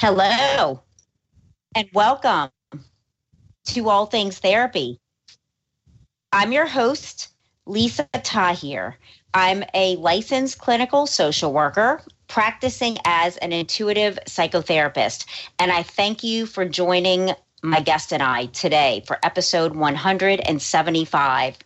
[0.00, 0.80] Hello,
[1.74, 2.50] and welcome
[3.64, 5.00] to All Things Therapy.
[6.30, 7.30] I'm your host,
[7.66, 8.96] Lisa Tahir.
[9.34, 15.26] I'm a licensed clinical social worker practicing as an intuitive psychotherapist,
[15.58, 17.32] and I thank you for joining
[17.64, 21.58] my guest and I today for episode 175.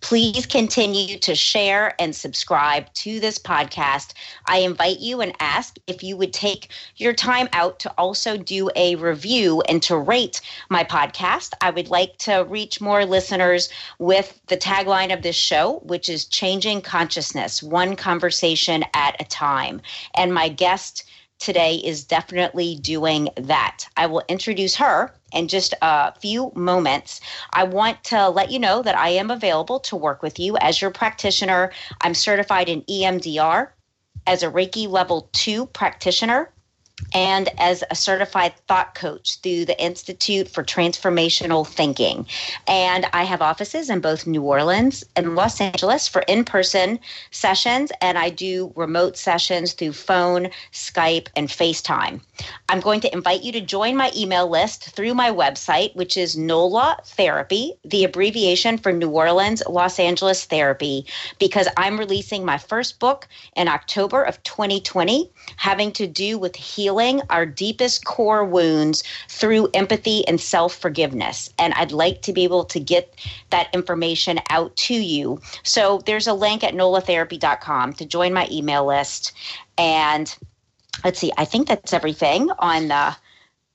[0.00, 4.14] Please continue to share and subscribe to this podcast.
[4.46, 8.70] I invite you and ask if you would take your time out to also do
[8.76, 11.52] a review and to rate my podcast.
[11.60, 13.68] I would like to reach more listeners
[13.98, 19.80] with the tagline of this show, which is changing consciousness, one conversation at a time.
[20.14, 21.04] And my guest
[21.38, 23.86] today is definitely doing that.
[23.96, 27.20] I will introduce her in just a few moments.
[27.52, 30.80] I want to let you know that I am available to work with you as
[30.80, 31.72] your practitioner.
[32.00, 33.68] I'm certified in EMDR
[34.26, 36.50] as a Reiki level 2 practitioner
[37.14, 42.26] and as a certified thought coach through the Institute for Transformational Thinking.
[42.66, 46.98] And I have offices in both New Orleans and Los Angeles for in person
[47.30, 52.20] sessions, and I do remote sessions through phone, Skype, and FaceTime.
[52.68, 56.36] I'm going to invite you to join my email list through my website, which is
[56.36, 61.06] NOLA Therapy, the abbreviation for New Orleans, Los Angeles Therapy,
[61.38, 66.89] because I'm releasing my first book in October of 2020 having to do with healing
[67.30, 71.50] our deepest core wounds through empathy and self forgiveness.
[71.58, 73.14] And I'd like to be able to get
[73.50, 75.40] that information out to you.
[75.62, 79.32] So there's a link at nolatherapy.com to join my email list.
[79.78, 80.34] And
[81.04, 83.16] let's see, I think that's everything on the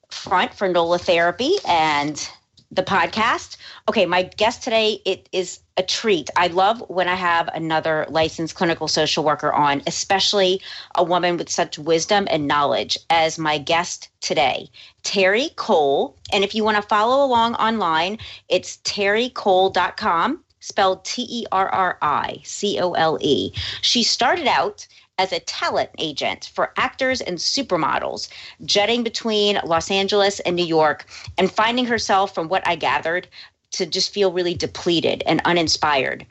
[0.10, 2.30] front for NOLA Therapy and
[2.72, 3.58] the podcast.
[3.90, 6.30] Okay, my guest today it is a treat.
[6.36, 10.62] I love when I have another licensed clinical social worker on, especially
[10.96, 14.70] a woman with such wisdom and knowledge as my guest today,
[15.04, 16.18] Terri Cole.
[16.32, 18.18] And if you want to follow along online,
[18.50, 23.52] it's terricole.com, spelled T E R R I C O L E.
[23.82, 24.88] She started out
[25.18, 28.28] as a talent agent for actors and supermodels,
[28.66, 31.06] jetting between Los Angeles and New York,
[31.38, 33.28] and finding herself, from what I gathered,
[33.72, 36.26] to just feel really depleted and uninspired.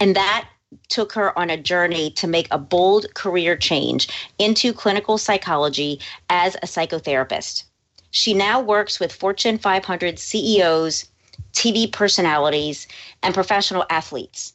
[0.00, 0.48] And that
[0.88, 4.08] took her on a journey to make a bold career change
[4.38, 7.64] into clinical psychology as a psychotherapist.
[8.10, 11.06] She now works with Fortune 500 CEOs,
[11.52, 12.86] TV personalities,
[13.22, 14.52] and professional athletes.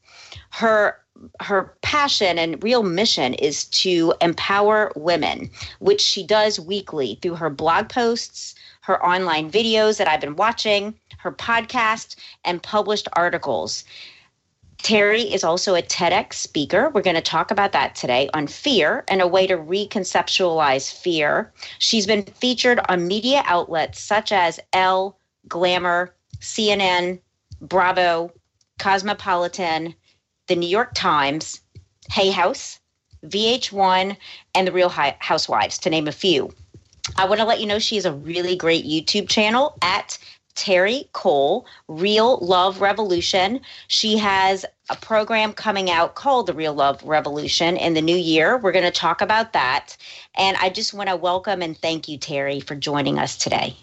[0.52, 0.98] Her
[1.42, 5.50] her passion and real mission is to empower women,
[5.80, 10.96] which she does weekly through her blog posts, her online videos that I've been watching,
[11.20, 12.16] her podcast,
[12.46, 13.84] and published articles.
[14.84, 16.90] Terri is also a TEDx speaker.
[16.90, 21.52] We're going to talk about that today on fear and a way to reconceptualize fear.
[21.80, 25.18] She's been featured on media outlets such as Elle,
[25.50, 27.20] Glamour, CNN,
[27.62, 28.32] Bravo,
[28.80, 29.94] Cosmopolitan,
[30.50, 31.62] the New York Times,
[32.12, 32.80] Hay House,
[33.26, 34.18] VH1,
[34.56, 36.52] and The Real Housewives, to name a few.
[37.18, 40.18] I want to let you know she has a really great YouTube channel at
[40.56, 43.62] Terri Cole, Real Love Revolution.
[43.88, 48.58] She has a program coming out called the Real Love Revolution in the new year.
[48.58, 49.96] We're going to talk about that.
[50.36, 53.78] And I just want to welcome and thank you, Terri, for joining us today.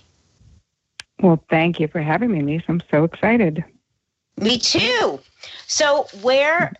[1.22, 2.64] Well, thank you for having me, Lisa.
[2.68, 3.64] I'm so excited.
[4.38, 5.20] Me too.
[5.66, 6.72] So, where,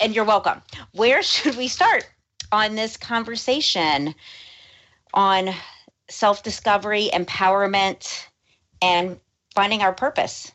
[0.00, 0.62] and you're welcome,
[0.92, 2.08] where should we start
[2.50, 4.14] on this conversation
[5.14, 5.50] on
[6.08, 8.26] self discovery, empowerment,
[8.80, 9.18] and
[9.54, 10.52] finding our purpose?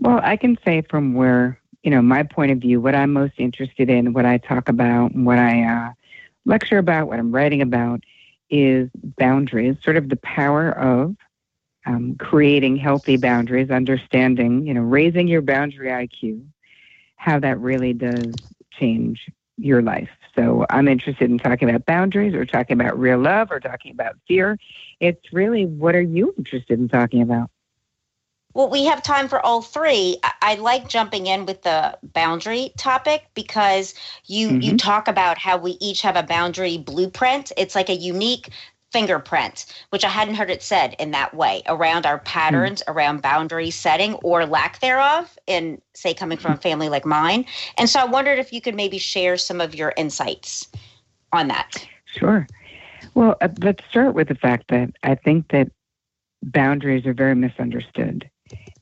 [0.00, 3.34] Well, I can say from where, you know, my point of view, what I'm most
[3.38, 5.92] interested in, what I talk about, what I uh,
[6.44, 8.04] lecture about, what I'm writing about
[8.50, 8.88] is
[9.18, 11.16] boundaries, sort of the power of
[11.86, 16.44] um, creating healthy boundaries, understanding, you know, raising your boundary IQ,
[17.16, 18.34] how that really does
[18.72, 20.10] change your life.
[20.34, 24.14] So I'm interested in talking about boundaries or talking about real love or talking about
[24.28, 24.56] fear.
[25.00, 27.50] It's really what are you interested in talking about?
[28.54, 30.18] Well, we have time for all three.
[30.22, 33.94] I, I like jumping in with the boundary topic because
[34.26, 34.60] you mm-hmm.
[34.60, 37.52] you talk about how we each have a boundary blueprint.
[37.56, 38.50] It's like a unique
[38.92, 42.94] fingerprint, which I hadn't heard it said in that way around our patterns, mm.
[42.94, 47.44] around boundary setting or lack thereof, in say coming from a family like mine.
[47.76, 50.68] And so I wondered if you could maybe share some of your insights
[51.32, 51.86] on that.
[52.06, 52.46] Sure.
[53.14, 55.70] Well, uh, let's start with the fact that I think that
[56.42, 58.30] boundaries are very misunderstood.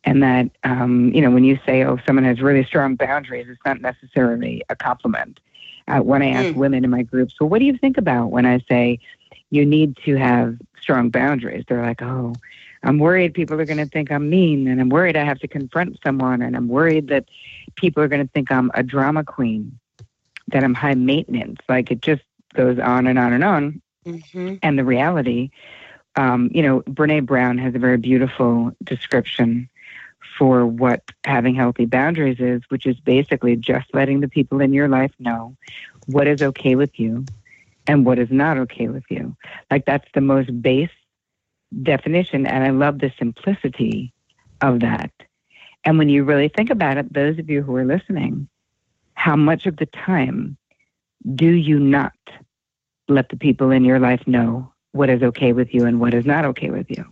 [0.04, 3.60] And that, um, you know, when you say, oh, someone has really strong boundaries, it's
[3.66, 5.40] not necessarily a compliment.
[5.88, 6.56] Uh, when I ask mm.
[6.56, 9.00] women in my groups, well, what do you think about when I say
[9.50, 11.64] you need to have strong boundaries?
[11.68, 12.34] They're like, oh,
[12.82, 15.48] I'm worried people are going to think I'm mean, and I'm worried I have to
[15.48, 17.26] confront someone, and I'm worried that
[17.74, 19.78] people are going to think I'm a drama queen,
[20.48, 21.60] that I'm high maintenance.
[21.68, 22.22] Like it just
[22.54, 23.82] goes on and on and on.
[24.06, 24.56] Mm-hmm.
[24.62, 25.50] And the reality,
[26.14, 29.68] um, you know, Brene Brown has a very beautiful description
[30.38, 34.86] for what having healthy boundaries is, which is basically just letting the people in your
[34.86, 35.56] life know
[36.06, 37.24] what is okay with you
[37.86, 39.36] and what is not okay with you.
[39.70, 40.90] Like that's the most base
[41.82, 42.46] definition.
[42.46, 44.12] And I love the simplicity
[44.60, 45.10] of that.
[45.84, 48.48] And when you really think about it, those of you who are listening,
[49.14, 50.56] how much of the time
[51.34, 52.12] do you not
[53.08, 56.26] let the people in your life know what is okay with you and what is
[56.26, 57.04] not okay with you?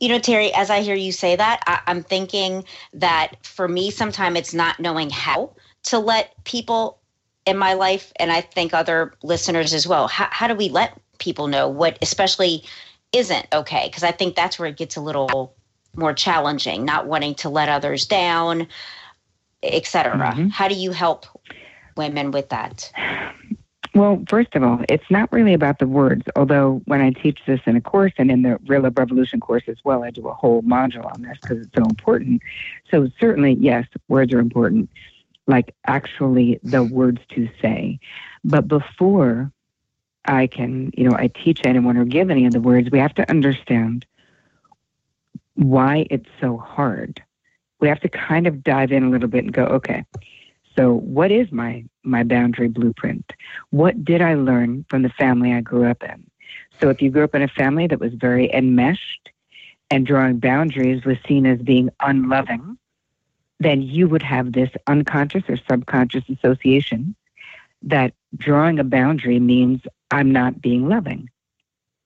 [0.00, 2.64] You know, Terri, as I hear you say that, I, am thinking
[2.94, 5.54] that for me, sometimes it's not knowing how
[5.84, 6.98] to let people
[7.46, 10.08] in my life, and I think other listeners as well.
[10.08, 12.64] How, how do we let people know what, especially,
[13.12, 13.88] isn't okay?
[13.88, 15.54] Because I think that's where it gets a little
[15.96, 18.66] more challenging, not wanting to let others down,
[19.62, 20.16] etc.
[20.16, 20.48] Mm-hmm.
[20.48, 21.26] How do you help
[21.96, 22.90] women with that?
[23.94, 27.60] Well, first of all, it's not really about the words, although when I teach this
[27.66, 30.32] in a course and in the Real Love Revolution course as well, I do a
[30.32, 32.40] whole module on this because it's so important.
[32.90, 34.88] So, certainly, yes, words are important,
[35.46, 37.98] like actually the words to say.
[38.44, 39.50] But before
[40.24, 43.14] I can, you know, I teach anyone or give any of the words, we have
[43.14, 44.06] to understand
[45.54, 47.22] why it's so hard.
[47.80, 50.04] We have to kind of dive in a little bit and go, okay,
[50.76, 53.32] so, what is my my boundary blueprint?
[53.70, 56.24] What did I learn from the family I grew up in?
[56.80, 59.30] So, if you grew up in a family that was very enmeshed
[59.90, 62.78] and drawing boundaries was seen as being unloving,
[63.64, 67.14] then you would have this unconscious or subconscious association
[67.82, 71.28] that drawing a boundary means I'm not being loving,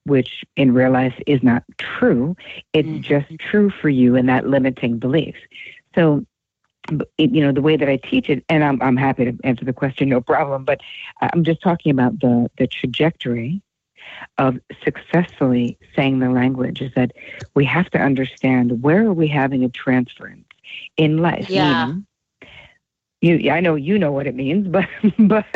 [0.05, 2.37] which in real life is not true.
[2.73, 3.01] It's mm-hmm.
[3.01, 5.37] just true for you in that limiting belief.
[5.95, 6.25] So
[7.19, 9.73] you know the way that I teach it, and I'm I'm happy to answer the
[9.73, 10.65] question, no problem.
[10.65, 10.81] But
[11.21, 13.61] I'm just talking about the the trajectory
[14.39, 16.81] of successfully saying the language.
[16.81, 17.13] Is that
[17.55, 20.45] we have to understand where are we having a transference
[20.97, 21.49] in life?
[21.49, 21.87] Yeah.
[21.87, 22.07] Meaning,
[23.21, 25.47] you, I know you know what it means, but but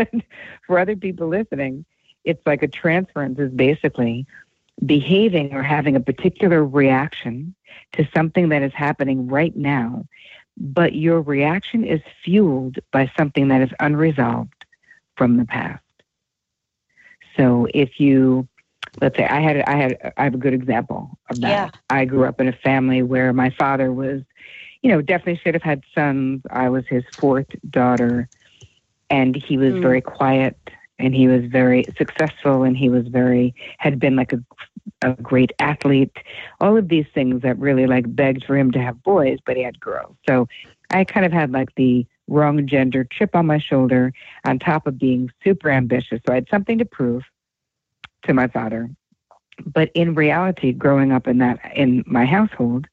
[0.67, 1.85] for other people listening,
[2.25, 4.27] it's like a transference is basically
[4.85, 7.55] behaving or having a particular reaction
[7.93, 10.07] to something that is happening right now
[10.61, 14.67] but your reaction is fueled by something that is unresolved
[15.17, 15.83] from the past.
[17.37, 18.47] So if you
[19.01, 21.49] let's say I had I had I have a good example of that.
[21.49, 21.71] Yeah.
[21.89, 24.23] I grew up in a family where my father was,
[24.82, 26.43] you know, definitely should have had sons.
[26.50, 28.29] I was his fourth daughter
[29.10, 29.82] and he was mm.
[29.82, 30.56] very quiet
[30.99, 34.43] and he was very successful and he was very had been like a
[35.03, 36.17] a great athlete
[36.60, 39.63] all of these things that really like begged for him to have boys but he
[39.63, 40.46] had girls so
[40.91, 44.13] i kind of had like the wrong gender chip on my shoulder
[44.44, 47.22] on top of being super ambitious so i had something to prove
[48.22, 48.91] to my father
[49.67, 52.87] but in reality growing up in that in my household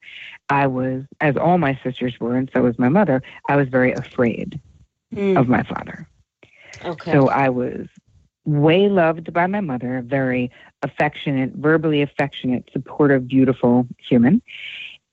[0.50, 3.94] i was as all my sisters were and so was my mother i was very
[3.94, 4.60] afraid
[5.14, 5.40] mm.
[5.40, 6.08] of my father
[6.84, 7.12] Okay.
[7.12, 7.88] So I was
[8.46, 10.52] way loved by my mother, a very
[10.84, 14.42] affectionate, verbally affectionate, supportive, beautiful human.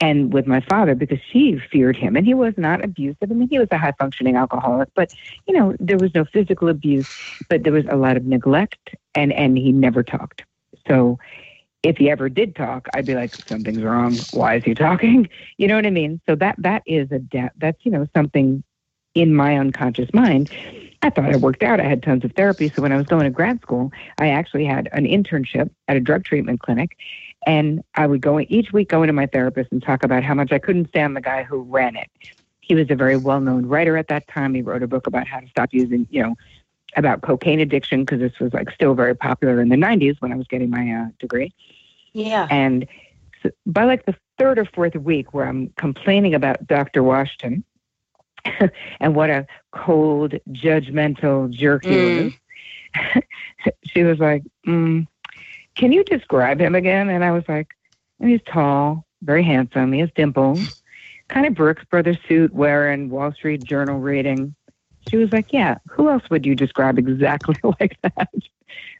[0.01, 3.31] And with my father, because she feared him, and he was not abusive.
[3.31, 5.15] I mean, he was a high functioning alcoholic, but
[5.47, 7.09] you know, there was no physical abuse,
[7.49, 10.43] but there was a lot of neglect, and and he never talked.
[10.89, 11.19] So,
[11.83, 14.19] if he ever did talk, I'd be like, something's wrong.
[14.33, 15.29] Why is he talking?
[15.59, 16.21] You know what I mean?
[16.29, 18.65] So that that is a de- that's you know something
[19.15, 20.51] in my unconscious mind
[21.05, 21.81] I thought I worked out.
[21.81, 22.73] I had tons of therapy.
[22.75, 26.01] So when I was going to grad school, I actually had an internship at a
[26.01, 26.97] drug treatment clinic.
[27.47, 30.51] And I would go each week go into my therapist and talk about how much
[30.51, 32.09] I couldn't stand the guy who ran it.
[32.63, 34.55] He was a very well known writer at that time.
[34.55, 36.35] He wrote a book about how to stop using, you know,
[36.97, 40.37] about cocaine addiction because this was like still very popular in the 90s when I
[40.37, 41.53] was getting my uh, degree.
[42.13, 42.47] Yeah.
[42.51, 42.87] And
[43.43, 47.03] so by like the third or fourth week where I'm complaining about Dr.
[47.03, 47.65] Washington
[49.01, 52.25] and what a cold, judgmental jerk he Mm.
[52.95, 53.23] was.
[53.87, 55.07] she was like, mm,
[55.75, 57.69] "Can you describe him again?" And I was like,
[58.23, 59.93] "He's tall, very handsome.
[59.93, 60.61] He has dimples,
[61.29, 64.55] kind of Brooks Brothers suit wearing, Wall Street Journal reading."
[65.15, 68.31] She was like, "Yeah, who else would you describe exactly like that?"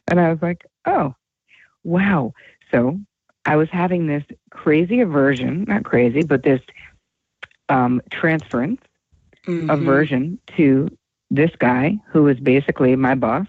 [0.07, 1.15] And I was like, "Oh,
[1.83, 2.33] wow."
[2.71, 2.99] So
[3.45, 6.61] I was having this crazy aversion, not crazy, but this
[7.69, 8.81] um, transference
[9.47, 9.69] Mhm.
[9.69, 10.97] aversion to
[11.31, 13.47] this guy who was basically my boss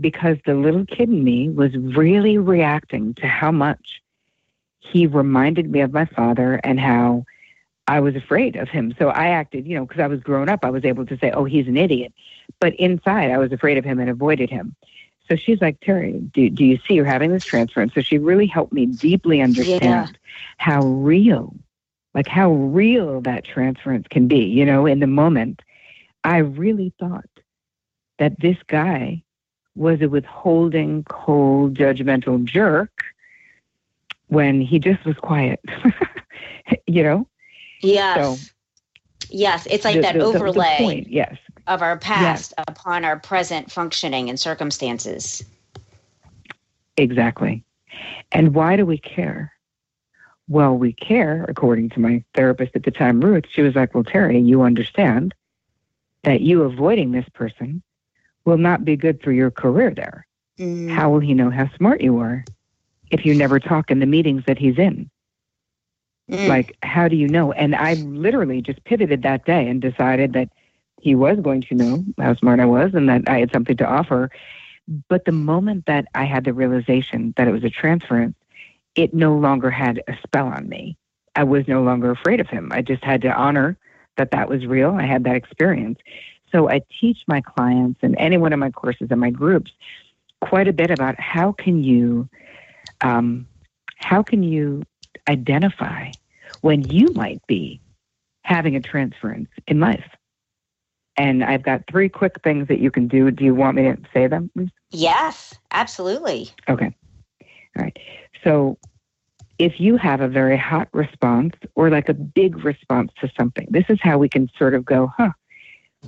[0.00, 4.02] because the little kid in me was really reacting to how much
[4.80, 7.24] he reminded me of my father and how
[7.88, 8.94] I was afraid of him.
[8.98, 11.30] So I acted, you know, because I was grown up, I was able to say,
[11.30, 12.12] oh, he's an idiot.
[12.60, 14.76] But inside, I was afraid of him and avoided him.
[15.26, 17.94] So she's like, Terri, do, do you see you're having this transference?
[17.94, 20.06] So she really helped me deeply understand Yeah.
[20.58, 21.54] how real,
[22.14, 24.44] like how real that transference can be.
[24.44, 25.62] You know, in the moment,
[26.24, 27.28] I really thought
[28.18, 29.22] that this guy
[29.74, 33.02] was a withholding, cold, judgmental jerk
[34.26, 35.60] when he just was quiet.
[36.86, 37.26] you know?
[37.80, 38.50] Yes.
[39.30, 41.36] yes, it's like The- that the- the- the overlay point, yes.
[41.66, 45.44] of our past upon our present functioning and circumstances.
[46.96, 47.64] Exactly.
[48.32, 49.52] And why do we care?
[50.48, 53.44] Well, we care, according to my therapist at the time, Ruth.
[53.50, 55.34] She was like, Well, Terri, you understand
[56.24, 57.82] that you avoiding this person
[58.44, 60.26] will not be good for your career there.
[60.58, 60.90] Mm.
[60.90, 62.44] How will he know how smart you are
[63.10, 65.10] if you never talk in the meetings that he's in?
[66.30, 66.48] Mm.
[66.48, 67.52] Like, how do you know?
[67.52, 70.50] And I literally just pivoted that day and decided that
[71.00, 73.86] he was going to know how smart I was and that I had something to
[73.86, 74.30] offer.
[75.08, 78.34] But the moment that I had the realization that it was a transference,
[78.94, 80.96] it no longer had a spell on me.
[81.36, 82.70] I was no longer afraid of him.
[82.72, 83.78] I just had to honor
[84.16, 84.90] that that was real.
[84.90, 85.98] I had that experience.
[86.50, 89.70] So I teach my clients and anyone in my courses and my groups
[90.40, 92.28] quite a bit about how can you
[93.00, 93.46] um,
[93.96, 94.82] how can you
[95.28, 96.10] identify
[96.60, 97.80] when you might be
[98.42, 100.08] having a transference in life.
[101.16, 103.30] And I've got three quick things that you can do.
[103.30, 104.50] Do you want me to say them?
[104.90, 106.50] Yes, absolutely.
[106.68, 106.94] Okay.
[107.76, 107.96] All right.
[108.44, 108.78] So
[109.58, 113.84] if you have a very hot response or like a big response to something, this
[113.88, 115.30] is how we can sort of go, huh,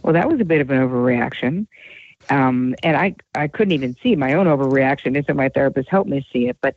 [0.02, 1.66] well, that was a bit of an overreaction.
[2.28, 6.24] Um, and I, I couldn't even see my own overreaction until my therapist helped me
[6.32, 6.56] see it.
[6.60, 6.76] But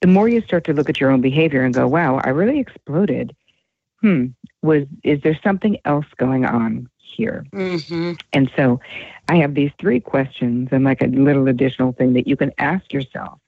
[0.00, 2.58] the more you start to look at your own behavior and go, wow, I really
[2.58, 3.34] exploded.
[4.00, 4.26] Hmm,
[4.62, 7.44] was is there something else going on here?
[7.52, 8.80] hmm And so
[9.28, 12.92] I have these three questions and like a little additional thing that you can ask
[12.92, 13.40] yourself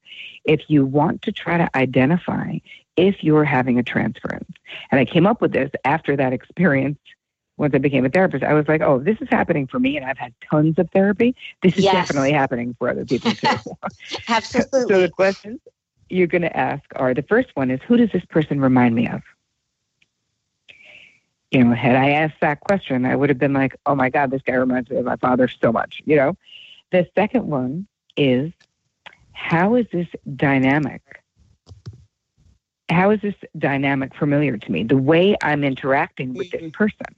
[0.44, 2.59] if you want to try to identify
[2.97, 4.50] if you're having a transference.
[4.90, 6.99] And I came up with this after that experience.
[7.56, 10.04] Once I became a therapist, I was like, oh, this is happening for me, and
[10.06, 11.35] I've had tons of therapy.
[11.62, 12.09] This is Yes.
[12.09, 13.49] definitely happening for other people too.
[14.28, 14.80] Absolutely.
[14.88, 15.02] so Absolutely.
[15.02, 15.61] the questions
[16.12, 19.09] you're going to ask are the first one is who does this person remind me
[19.09, 19.23] of?
[21.50, 24.31] You know, had I asked that question, I would have been like, oh my God,
[24.31, 26.37] this guy reminds me of my father so much, you know?
[26.92, 28.52] The second one is
[29.33, 31.02] how is this dynamic?
[32.88, 34.85] How is this dynamic familiar to me?
[34.85, 36.73] The way I'm interacting with this Mhm.
[36.73, 37.14] person.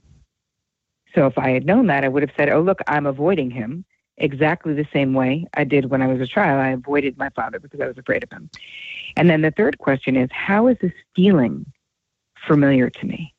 [1.15, 3.85] So if I had known that, I would have said, oh, look, I'm avoiding him
[4.19, 6.61] exactly the same way I did when I was a child.
[6.61, 8.51] I avoided my father because I was afraid of him.
[9.17, 11.67] And then the third question is how is this feeling
[12.47, 13.35] familiar to me?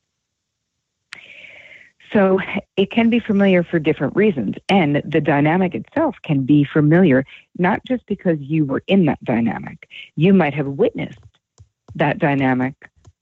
[2.14, 2.40] So
[2.78, 4.56] it can be familiar for different reasons.
[4.70, 7.26] And the dynamic itself can be familiar,
[7.58, 9.90] not just because you were in that dynamic.
[10.16, 11.20] You might have witnessed
[11.96, 12.74] that dynamic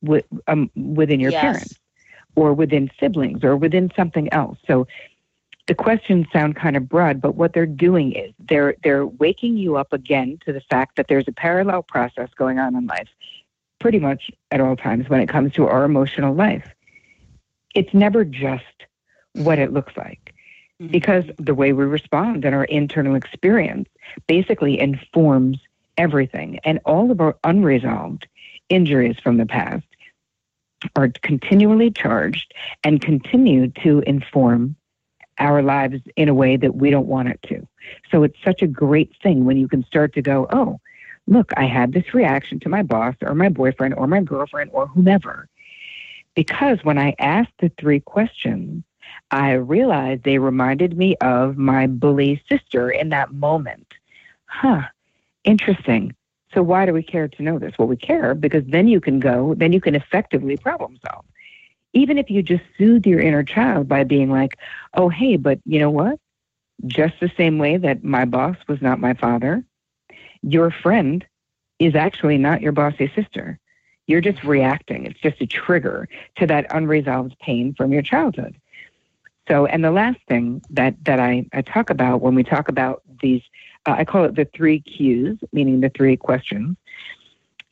[0.02, 1.42] with, um, within your Yes.
[1.42, 1.76] parents
[2.36, 4.58] or within siblings or within something else.
[4.68, 4.88] So
[5.68, 9.78] the questions sound kind of broad, but what they're doing is they're they're waking you
[9.78, 13.08] up again to the fact that there's a parallel process going on in life,
[13.80, 16.70] pretty much at all times when it comes to our emotional life.
[17.76, 18.64] It's never just
[19.34, 20.34] what it looks like
[20.82, 20.92] mm-hmm.
[20.92, 23.88] because the way we respond and our internal experience
[24.28, 25.60] basically informs
[25.98, 28.28] everything and all of our unresolved
[28.70, 29.86] injuries from the past
[30.96, 32.54] are continually charged
[32.84, 34.76] and continue to inform
[35.40, 37.68] our lives in a way that we don't want it to.
[38.12, 40.80] So it's such a great thing when you can start to go, oh,
[41.28, 44.88] look, I had this reaction to my boss or my boyfriend or my girlfriend or
[44.88, 45.48] whomever.
[46.36, 48.84] Because when I asked the three questions,
[49.32, 53.88] I realized they reminded me of my bully sister in that moment.
[54.46, 54.84] Huh,
[55.44, 56.16] interesting.
[56.54, 57.74] So why do we care to know this?
[57.78, 61.26] Well, we care because then you can go, then you can effectively problem solve.
[61.94, 64.58] Even if you just soothe your inner child by being like,
[64.96, 66.20] oh, hey, but you know what?
[66.88, 69.64] Just the same way that my boss was not my father,
[70.42, 71.26] your friend
[71.80, 73.60] is actually not your bossy sister.
[74.08, 75.06] You're just reacting.
[75.06, 78.58] It's just a trigger to that unresolved pain from your childhood.
[79.48, 83.02] So, and the last thing that, that I, I talk about when we talk about
[83.22, 83.42] these,
[83.86, 86.78] uh, I call it the three Qs, meaning the three questions,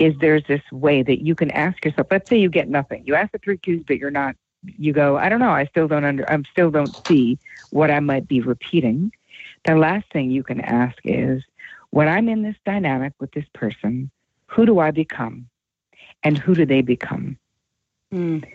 [0.02, 3.04] is there's this way that you can ask yourself, let's say you get nothing.
[3.06, 5.88] You ask the three Qs, but you're not, you go, I don't know, I still
[5.88, 7.38] don't under, I still don't see
[7.70, 9.12] what I might be repeating.
[9.66, 11.44] The last thing you can ask is,
[11.92, 14.10] when I'm in this dynamic with this person,
[14.48, 15.48] who do I become?
[16.24, 17.38] And who do they become?
[18.14, 18.46] Mm.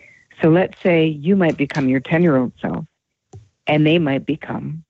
[0.41, 2.85] So let's say you might become your 10 year old self
[3.67, 4.85] and they might become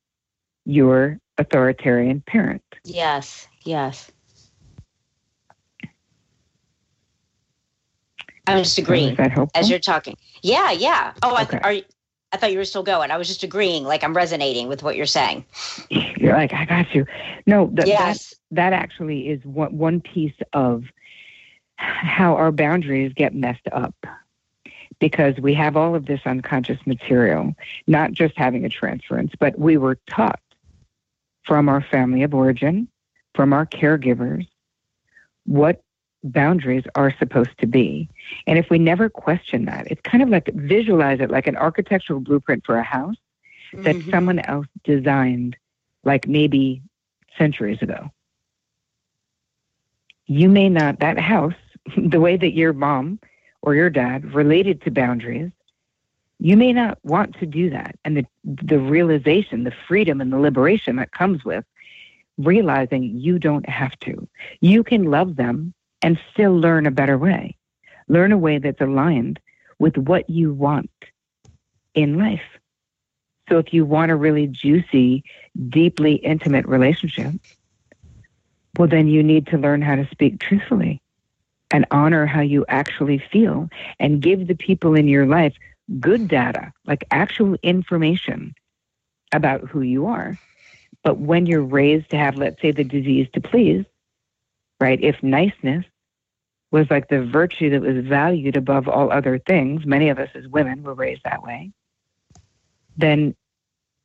[0.64, 2.62] your authoritarian parent.
[2.84, 4.10] Yes, yes.
[8.46, 9.18] I'm just agreeing
[9.54, 10.16] as you're talking.
[10.42, 11.12] Yeah, yeah.
[11.22, 11.60] Oh, okay.
[11.62, 11.82] I, are,
[12.32, 13.10] I thought you were still going.
[13.10, 15.44] I was just agreeing, like I'm resonating with what you're saying.
[15.90, 17.06] You're like, I got you.
[17.46, 18.34] No, th- yes.
[18.50, 20.84] that, that actually is one, one piece of
[21.76, 23.94] how our boundaries get messed up
[24.98, 27.54] because we have all of this unconscious material,
[27.86, 30.40] not just having a transference, but we were taught
[31.44, 32.88] from our family of origin,
[33.34, 34.46] from our caregivers,
[35.44, 35.82] what
[36.32, 38.08] boundaries are supposed to be.
[38.46, 42.20] And if we never question that, it's kind of like visualize it like an architectural
[42.20, 43.16] blueprint for a house
[43.72, 44.10] that mm-hmm.
[44.10, 45.56] someone else designed,
[46.04, 46.82] like maybe
[47.36, 48.10] centuries ago.
[50.26, 51.54] You may not, that house,
[51.96, 53.20] the way that your mom
[53.62, 55.50] or your dad related to boundaries,
[56.38, 57.96] you may not want to do that.
[58.04, 61.64] And the, the realization, the freedom and the liberation that comes with
[62.38, 64.28] realizing you don't have to.
[64.60, 65.72] You can love them
[66.06, 67.56] and still learn a better way.
[68.06, 69.40] Learn a way that's aligned
[69.80, 70.88] with what you want
[71.94, 72.48] in life.
[73.48, 75.24] So if you want a really juicy,
[75.68, 77.34] deeply intimate relationship,
[78.78, 81.02] well, then you need to learn how to speak truthfully
[81.72, 85.54] and honor how you actually feel and give the people in your life
[85.98, 88.54] good data, like actual information
[89.32, 90.38] about who you are.
[91.02, 93.84] But when you're raised to have, let's say, the disease to please,
[94.78, 95.02] right?
[95.02, 95.84] If niceness
[96.70, 100.46] was like the virtue that was valued above all other things, many of us as
[100.48, 101.70] women were raised that way,
[102.96, 103.34] then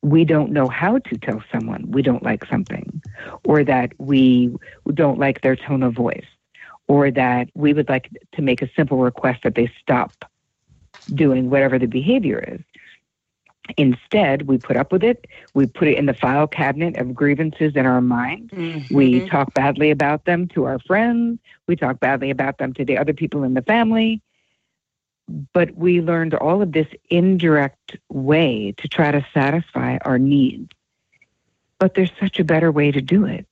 [0.03, 3.01] we don't know how to tell someone we don't like something
[3.45, 4.53] or that we
[4.93, 6.25] don't like their tone of voice
[6.87, 10.25] or that we would like to make a simple request that they stop
[11.13, 12.61] doing whatever the behavior is.
[13.77, 15.27] Instead, we put up with it.
[15.53, 18.49] We put it in the file cabinet of grievances in our mind.
[18.49, 18.93] Mm-hmm.
[18.93, 21.39] We talk badly about them to our friends.
[21.67, 24.21] We talk badly about them to the other people in the family.
[25.53, 30.71] But we learned all of this indirect way to try to satisfy our needs.
[31.79, 33.47] But there's such a better way to do it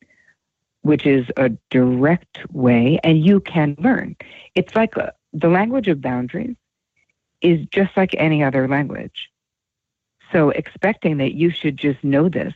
[0.82, 4.15] which is a direct way, and you can learn.
[4.56, 6.56] It's like a, the language of boundaries
[7.41, 9.30] is just like any other language.
[10.32, 12.54] So expecting that you should just know this,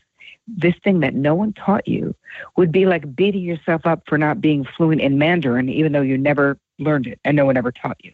[0.48, 2.16] this thing that no one taught you,
[2.58, 6.18] would be like beating yourself up for not being fluent in Mandarin, even though you
[6.18, 8.12] never learned it and no one ever taught you.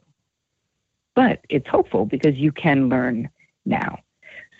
[1.15, 3.29] But it's hopeful because you can learn
[3.65, 3.99] now.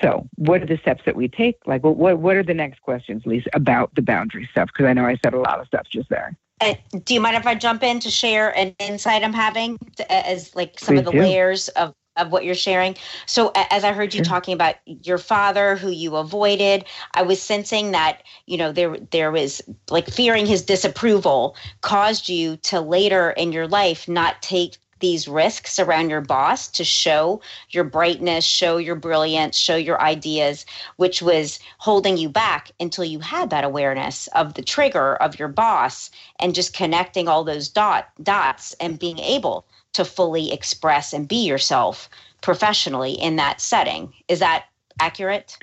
[0.02, 1.58] So, what are the steps that we take?
[1.66, 4.68] Like, what what are the next questions, Lisa, about the boundary stuff?
[4.68, 6.38] Because I know I said a lot of stuff just there.
[6.62, 6.74] Uh,
[7.06, 10.56] do you mind if I jump in to share an insight I'm having to, as
[10.56, 11.20] like some Please of the do.
[11.20, 12.95] layers of of what you're sharing.
[13.25, 14.25] So as I heard you sure.
[14.25, 19.32] talking about your father who you avoided, I was sensing that, you know, there there
[19.32, 25.27] was like fearing his disapproval caused you to later in your life not take these
[25.27, 30.65] risks around your boss to show your brightness, show your brilliance, show your ideas,
[30.97, 35.47] which was holding you back until you had that awareness of the trigger of your
[35.47, 41.28] boss and just connecting all those dot dots and being able to fully express and
[41.28, 42.10] be yourself
[42.41, 44.13] professionally in that setting.
[44.28, 44.65] Is that
[44.99, 45.58] accurate?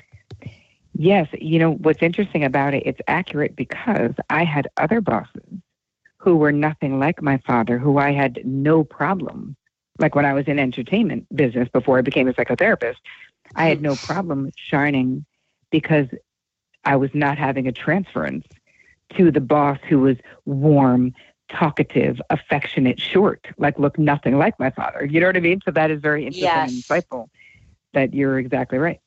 [0.93, 5.43] Yes, you know what's interesting about it, it's accurate because I had other bosses
[6.17, 9.55] who were nothing like my father, who I had no problem.
[9.99, 12.95] Like when I was in entertainment business before I became a psychotherapist,
[13.55, 15.25] I had no problem shining
[15.71, 16.07] because
[16.83, 18.45] I was not having a transference
[19.15, 21.13] to the boss who was warm,
[21.49, 25.05] talkative, affectionate, short, like look nothing like my father.
[25.05, 25.61] You know what I mean?
[25.63, 26.71] So that is very interesting yes.
[26.71, 27.29] and insightful
[27.93, 28.99] that you're exactly right.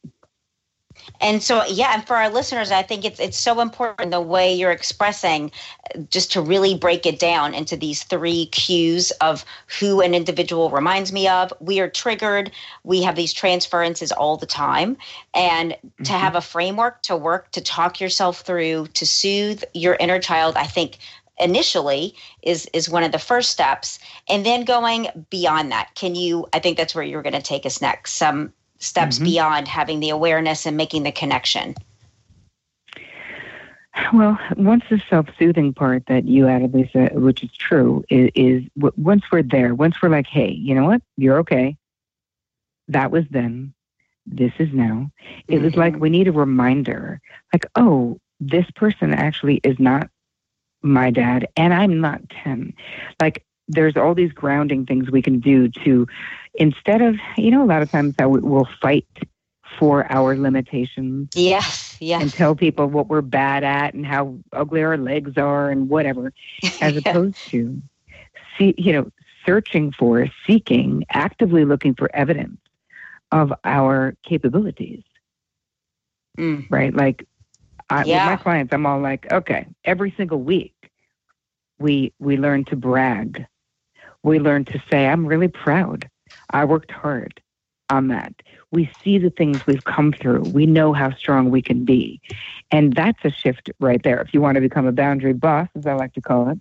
[1.21, 4.53] And so, yeah, and for our listeners, I think it's it's so important the way
[4.53, 5.53] you're expressing,
[6.11, 9.45] just to really break it down into these three cues of
[9.79, 11.53] who an individual reminds me of.
[11.61, 12.51] We are triggered.
[12.85, 14.97] We have these transferences all the time,
[15.33, 16.05] and mm-hmm.
[16.05, 20.57] to have a framework to work to talk yourself through to soothe your inner child,
[20.57, 20.99] I think
[21.41, 23.99] initially is is one of the first steps
[24.29, 27.65] and then going beyond that can you i think that's where you're going to take
[27.67, 29.27] us next some steps mm-hmm.
[29.27, 31.75] beyond having the awareness and making the connection?
[34.13, 39.25] Well, once the self-soothing part that you added, Lisa, which is true, is, is once
[39.31, 41.77] we're there, once we're like, hey, you know what, you're okay.
[42.89, 43.75] That was then.
[44.27, 45.11] This is now.
[45.49, 45.65] It mm-hmm.
[45.65, 46.03] was like mm-hmm.
[46.03, 47.21] we need a reminder,
[47.53, 50.09] like, oh, this person actually is not
[50.83, 52.75] my dad, and I'm not ten.
[53.21, 56.07] Like there's all these grounding things we can do to
[56.55, 59.07] instead of you know a lot of times that we'll fight
[59.79, 64.83] for our limitations yes yes and tell people what we're bad at and how ugly
[64.83, 66.33] our legs are and whatever
[66.81, 67.01] as yeah.
[67.05, 67.81] opposed to
[68.59, 69.11] see you know
[69.47, 72.59] searching for seeking actively looking for evidence
[73.33, 75.05] of our capabilities
[76.37, 76.67] mm.
[76.69, 77.27] right like
[77.91, 78.31] I, yeah.
[78.31, 80.75] with my clients i'm all like okay every single week
[81.79, 83.47] we we learn to brag
[84.23, 86.09] we learn to say, I'm really proud.
[86.51, 87.41] I worked hard
[87.89, 88.35] on that.
[88.71, 90.43] We see the things we've come through.
[90.43, 92.21] We know how strong we can be.
[92.71, 94.21] And that's a shift right there.
[94.21, 96.59] If you want to become a boundary boss, as I like to call it,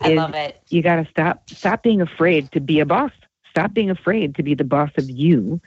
[0.00, 0.60] I love it.
[0.70, 3.12] You got to stop stop being afraid to be a boss.
[3.48, 5.60] Stop being afraid to be the boss of you.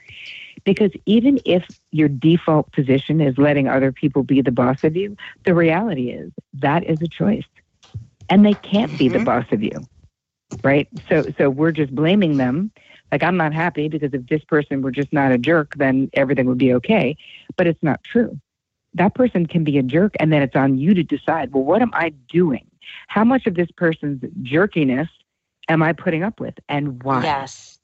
[0.63, 5.15] Because even if your default position is letting other people be the boss of you,
[5.43, 7.45] the reality is that is a choice.
[8.29, 8.97] And they can't mm-hmm.
[8.97, 9.25] be the mm-hmm.
[9.25, 9.85] boss of you
[10.63, 10.87] right?
[11.09, 12.71] So so we're just blaming them.
[13.11, 16.47] Like I'm not happy because if this person were just not a jerk, then everything
[16.47, 17.15] would be okay.
[17.55, 18.39] But it's not true.
[18.93, 21.53] That person can be a jerk, and then it's on you to decide.
[21.53, 22.65] Well, what am I doing?
[23.07, 25.09] How much of this person's jerkiness
[25.67, 27.23] am I putting up with, and why?
[27.23, 27.74] Yes.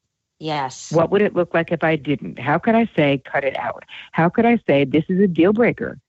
[0.41, 0.91] Yes.
[0.91, 2.39] What would it look like if I didn't?
[2.39, 3.85] How could I say cut it out?
[4.11, 5.99] How could I say this is a deal breaker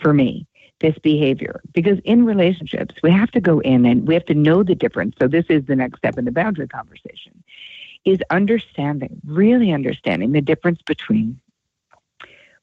[0.00, 0.46] for me?
[0.80, 1.62] this behavior.
[1.72, 5.14] Because in relationships, we have to go in and we have to know the difference.
[5.18, 7.42] So, this is the next step in the boundary conversation
[8.04, 11.40] is understanding, really understanding the difference between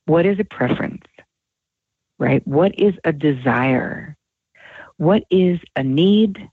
[0.05, 1.05] what is a preference,
[2.17, 2.45] right?
[2.47, 4.15] What is a desire?
[4.97, 6.49] What is a need?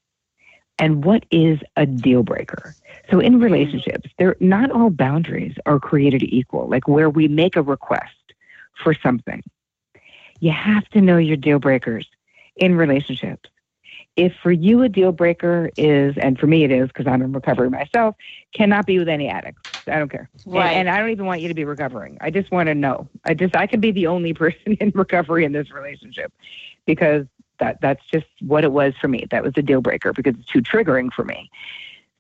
[0.80, 2.74] And what is a deal breaker?
[3.10, 7.62] So in relationships, there not all boundaries are created equal, like where we make a
[7.62, 8.14] request
[8.82, 9.42] for something
[10.40, 12.06] you have to know your deal breakers
[12.56, 13.48] in relationships.
[14.16, 17.32] If for you a deal breaker is, and for me it is because I'm in
[17.32, 18.16] recovery myself,
[18.52, 19.70] cannot be with any addicts.
[19.86, 20.28] I don't care.
[20.44, 20.66] Right.
[20.70, 22.18] And, and I don't even want you to be recovering.
[22.20, 23.08] I just want to know.
[23.24, 26.32] I just, I can be the only person in recovery in this relationship
[26.86, 27.26] because
[27.60, 29.26] that, that's just what it was for me.
[29.30, 31.50] That was a deal breaker because it's too triggering for me.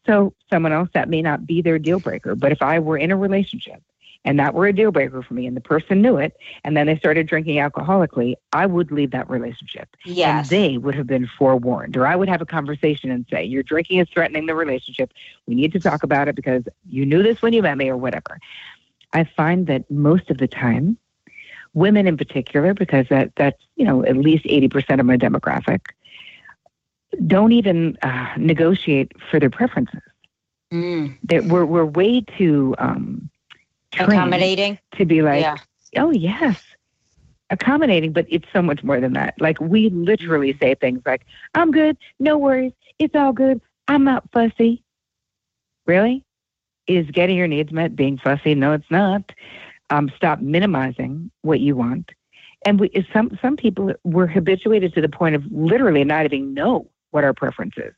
[0.06, 2.34] So someone else that may not be their deal breaker.
[2.34, 3.82] But if I were in a relationship
[4.24, 6.86] and that were a deal breaker for me and the person knew it and then
[6.86, 9.94] they started drinking alcoholically, I would leave that relationship.
[10.04, 10.40] Yes.
[10.40, 11.96] And they would have been forewarned.
[11.96, 15.12] Or I would have a conversation and say, Your drinking is threatening the relationship.
[15.46, 17.96] We need to talk about it because you knew this when you met me or
[17.96, 18.38] whatever.
[19.12, 20.96] I find that most of the time,
[21.74, 25.80] women in particular, because that, that's, you know, at least 80% of my demographic,
[27.26, 30.00] don't even uh, negotiate for their preferences.
[30.72, 31.48] Mm.
[31.48, 33.28] we're, we're way too um,
[33.98, 35.56] accommodating to be like, yeah.
[35.96, 36.62] oh yes,
[37.50, 39.34] accommodating, but it's so much more than that.
[39.40, 44.30] Like we literally say things like, "I'm good, no worries, it's all good, I'm not
[44.32, 44.82] fussy."
[45.86, 46.24] Really,
[46.86, 48.54] is getting your needs met being fussy?
[48.54, 49.32] No, it's not.
[49.90, 52.10] Um, stop minimizing what you want.
[52.64, 56.88] And we, some some people were habituated to the point of literally not even know
[57.10, 57.92] what our preference is.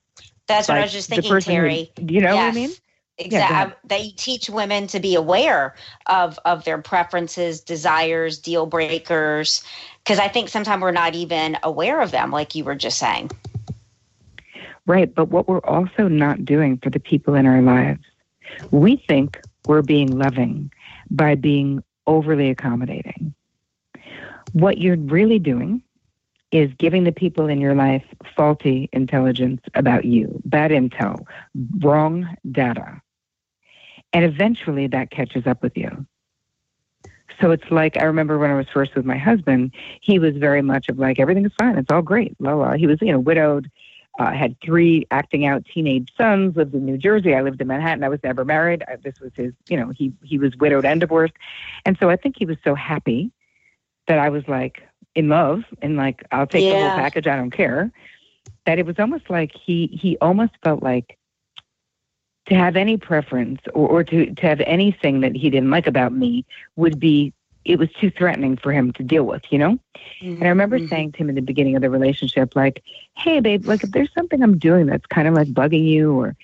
[0.46, 1.90] That's like what I was just thinking, Terri.
[1.98, 2.36] Who, you know yes.
[2.36, 2.70] what I mean?
[3.18, 3.56] Exactly.
[3.56, 5.74] Yeah, they teach women to be aware
[6.06, 9.62] of of their preferences, desires, deal breakers,
[9.98, 13.30] because I think sometimes we're not even aware of them, like you were just saying.
[14.86, 18.02] Right, but what we're also not doing for the people in our lives,
[18.70, 20.72] we think we're being loving
[21.12, 23.34] by being overly accommodating.
[24.52, 25.82] What you're really doing
[26.50, 28.04] is giving the people in your life
[28.36, 31.24] faulty intelligence about you, bad intel,
[31.80, 33.00] wrong data.
[34.12, 36.06] And eventually that catches up with you.
[37.40, 40.62] So it's like I remember when I was first with my husband, he was very
[40.62, 42.72] much of like everything is fine, it's all great, la la.
[42.74, 43.70] He was you know widowed,
[44.18, 47.34] uh, had three acting out teenage sons, lived in New Jersey.
[47.34, 48.04] I lived in Manhattan.
[48.04, 48.84] I was never married.
[48.86, 51.34] I, this was his, you know, he he was widowed and divorced,
[51.86, 53.30] and so I think he was so happy
[54.08, 54.82] that I was like
[55.14, 57.92] in love and like I'll take the whole package, I don't care.
[58.66, 61.18] That it was almost like he he almost felt like
[62.46, 66.12] to have any preference or, or to, to have anything that he didn't like about
[66.12, 66.44] me
[66.76, 67.32] would be
[67.64, 69.78] it was too threatening for him to deal with, you know?
[70.38, 70.88] And I remember Mhm.
[70.88, 72.82] saying to him in the beginning of the relationship, like,
[73.16, 76.34] hey, babe, like, if there's something I'm doing that's kind of like bugging you or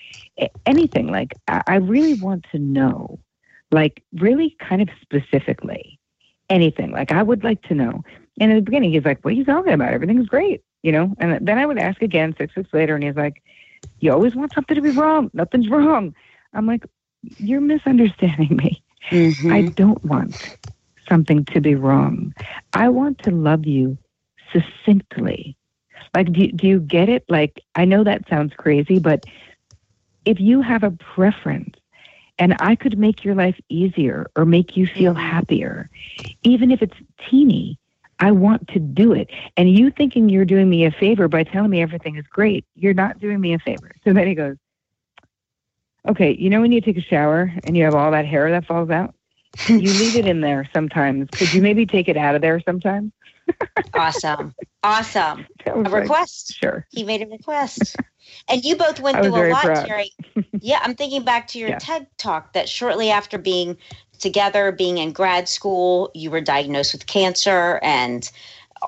[0.66, 3.18] anything, like, I, I really want to know,
[3.70, 5.98] like, really kind of specifically
[6.48, 6.90] anything.
[6.92, 8.02] Like, I would like to know.
[8.40, 9.92] And in the beginning, he's like, what are you talking about?
[9.92, 11.14] Everything's great, you know?
[11.18, 13.42] And then I would ask again six weeks later, and he's like,
[14.00, 15.30] you always want something to be wrong.
[15.34, 16.14] Nothing's wrong.
[16.54, 16.84] I'm like,
[17.38, 18.82] you're misunderstanding me.
[19.10, 19.52] Mhm.
[19.52, 20.56] I don't want
[21.08, 22.34] something to be wrong.
[22.72, 23.98] I want to love you
[24.52, 25.56] succinctly.
[26.14, 27.24] Like, do, do you get it?
[27.28, 29.24] Like, I know that sounds crazy, but
[30.24, 31.74] if you have a preference
[32.38, 35.90] and I could make your life easier or make you feel happier,
[36.42, 36.96] even if it's
[37.28, 37.78] teeny,
[38.20, 39.30] I want to do it.
[39.56, 42.94] And you thinking you're doing me a favor by telling me everything is great, you're
[42.94, 43.92] not doing me a favor.
[44.04, 44.56] So then he goes,
[46.08, 48.66] Okay, you know when you take a shower and you have all that hair that
[48.66, 49.14] falls out?
[49.66, 51.28] You leave it in there sometimes.
[51.30, 53.12] Could you maybe take it out of there sometimes?
[53.94, 54.54] awesome.
[54.82, 55.46] Awesome.
[55.66, 56.54] A like, request.
[56.54, 56.86] Sure.
[56.90, 57.96] He made a request.
[58.48, 59.86] and you both went through a lot, proud.
[59.88, 60.10] Terri.
[60.60, 61.78] Yeah, I'm thinking back to your Yeah.
[61.78, 63.76] TED talk that shortly after being
[64.18, 68.28] together, being in grad school, you were diagnosed with cancer and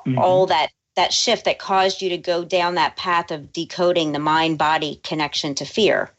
[0.05, 0.17] Mhm.
[0.17, 4.19] all that that shift that caused you to go down that path of decoding the
[4.19, 6.11] mind body connection to fear,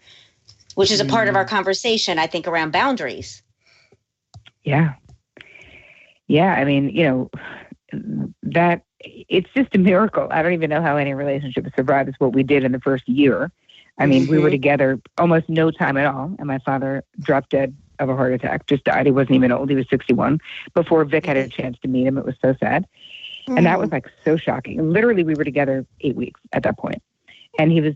[0.75, 1.37] which is a part of Mhm.
[1.39, 3.42] our conversation, I think, around boundaries.
[4.65, 4.95] Yeah.
[6.29, 6.55] Yeah.
[6.55, 7.31] I mean, you know,
[8.43, 10.29] that it's just a miracle.
[10.31, 13.51] I don't even know how any relationship survives what we did in the first year.
[13.99, 14.53] I mean, we were Mhm.
[14.53, 18.67] together almost no time at all, and my father dropped dead of a heart attack,
[18.67, 19.07] just died.
[19.07, 19.69] He wasn't even old.
[19.69, 20.41] He was 61
[20.75, 22.17] before Vic had a chance to meet him.
[22.17, 22.87] It was so sad.
[23.49, 24.91] And that was like so shocking.
[24.91, 27.03] Literally, we were together eight weeks at that point.
[27.59, 27.95] And he was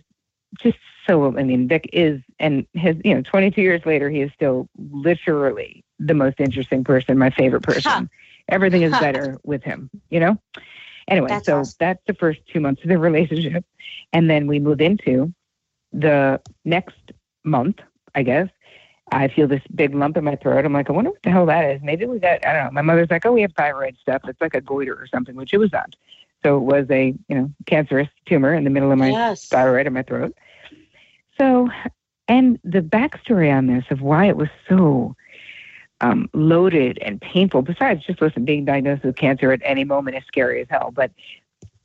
[0.61, 0.77] just
[1.07, 4.69] so, I mean, Vic is, and his, you know, 22 years later, he is still
[4.77, 7.91] literally the most interesting person, my favorite person.
[7.91, 8.05] Huh.
[8.49, 9.01] Everything is Huh.
[9.01, 10.39] better with him, you know?
[11.09, 11.77] Anyway, That's so awesome.
[11.79, 13.65] that's the first two months of the relationship.
[14.13, 15.33] And then we move into
[15.93, 17.13] the next
[17.45, 17.81] month,
[18.15, 18.49] I guess.
[19.13, 20.65] I feel this big lump in my throat.
[20.65, 21.81] I'm like, I wonder what the hell that is.
[21.83, 22.71] Maybe we got, I don't know.
[22.73, 24.23] My mother's like, oh, we have thyroid stuff.
[24.27, 25.95] It's like a goiter or something, which it was not.
[26.43, 29.47] So it was a, you know, cancerous tumor in the middle of my yes.
[29.47, 30.37] thyroid in my throat.
[31.39, 31.69] So,
[32.29, 35.15] and the backstory on this of why it was so
[36.01, 40.25] um, loaded and painful, besides just listen, being diagnosed with cancer at any moment is
[40.27, 40.91] scary as hell.
[40.95, 41.11] But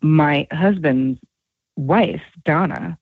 [0.01, 1.19] my husband's
[1.77, 2.97] wife, Donna,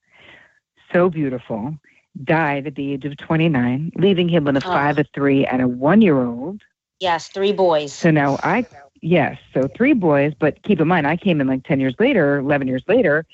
[0.93, 1.75] so beautiful,
[2.23, 4.71] died at the age of 29, leaving him with a Oh.
[4.71, 6.61] five, a three, and a one year old.
[6.99, 7.93] Yes, three boys.
[7.93, 8.65] So now I,
[9.01, 12.37] yes, so three boys, but keep in mind, I came in like 10 years later,
[12.39, 13.25] 11 years later,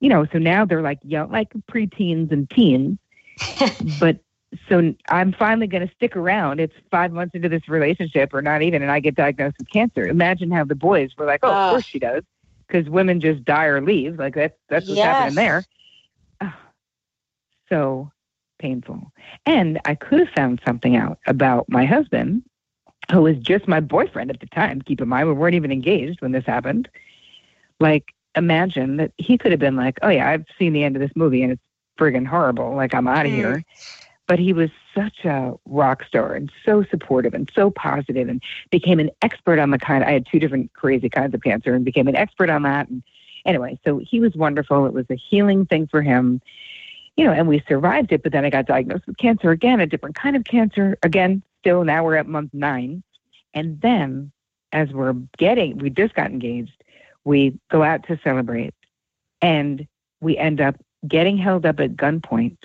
[0.00, 2.98] you know, so now they're like young, like preteens and teens.
[4.00, 4.18] but
[4.68, 6.60] so I'm finally going to stick around.
[6.60, 10.06] It's five months into this relationship or not even, and I get diagnosed with cancer.
[10.06, 12.22] Imagine how the boys were like, oh, of course she does.
[12.66, 14.18] Because women just die or leave.
[14.18, 15.66] Like that's, that's what's happening there.
[16.40, 16.58] Ah,
[17.68, 18.10] so
[18.58, 19.12] painful.
[19.46, 22.42] And I could have found something out about my husband,
[23.10, 24.82] who was just my boyfriend at the time.
[24.82, 26.88] Keep in mind, we weren't even engaged when this happened.
[27.80, 28.04] Like,
[28.36, 31.10] imagine that he could have been like, oh, yeah, I've seen the end of this
[31.16, 31.62] movie and it's
[31.98, 32.74] friggin' horrible.
[32.74, 33.36] Like, I'm out of Mm.
[33.36, 33.64] here.
[34.30, 38.40] But he was such a rock star and so supportive and so positive and
[38.70, 40.04] became an expert on the kind.
[40.04, 42.88] I had two different crazy kinds of cancer and became an expert on that.
[42.88, 43.02] And
[43.44, 44.86] anyway, so he was wonderful.
[44.86, 46.40] It was a healing thing for him
[47.16, 48.22] you know, and we survived it.
[48.22, 50.96] But then I got diagnosed with cancer again, a different kind of cancer.
[51.02, 53.02] Again, still now we're at month nine.
[53.52, 54.32] And then
[54.72, 56.82] as we're getting, we just got engaged,
[57.24, 58.74] we go out to celebrate
[59.42, 59.86] and
[60.20, 62.56] we end up getting held up at gunpoint,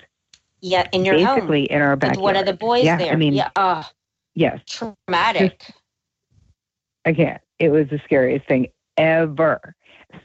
[0.60, 1.36] Yeah, in your home.
[1.36, 2.22] basically in our With backyard.
[2.22, 3.12] one of the boys Yeah, there.
[3.12, 3.88] I mean, yeah, oh,
[4.34, 5.62] yes, traumatic.
[7.04, 7.40] I can't.
[7.58, 9.74] It was the scariest thing ever.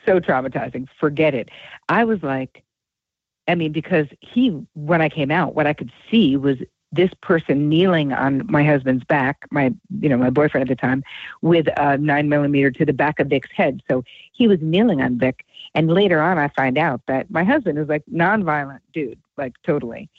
[0.06, 0.88] So traumatizing.
[1.00, 1.50] Forget it.
[1.90, 2.64] I was like,
[3.48, 6.58] I mean, because he, when I came out, what I could see was
[6.92, 11.04] this person kneeling on my husband's back, my, you know, my boyfriend at the time,
[11.42, 13.82] with a nine millimeter to the back of Vic's head.
[13.90, 15.46] So he was kneeling on Vic.
[15.74, 20.10] And later on, I find out that my husband is like nonviolent dude, like totally.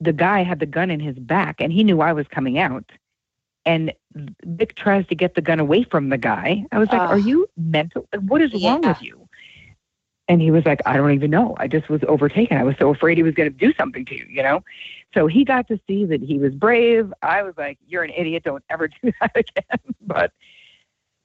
[0.00, 2.84] The guy had the gun in his back, and he knew I was coming out.
[3.64, 3.92] And
[4.44, 6.64] Vic tries to get the gun away from the guy.
[6.70, 7.10] I was like, Ugh.
[7.10, 8.06] "Are you mental?
[8.20, 9.28] What is wrong with you?"
[10.28, 11.56] And he was like, "I don't even know.
[11.58, 12.58] I just was overtaken.
[12.58, 14.62] I was so afraid he was going to do something to you, you know."
[15.14, 17.12] So he got to see that he was brave.
[17.22, 18.44] I was like, "You're an idiot.
[18.44, 20.32] Don't ever do that again." but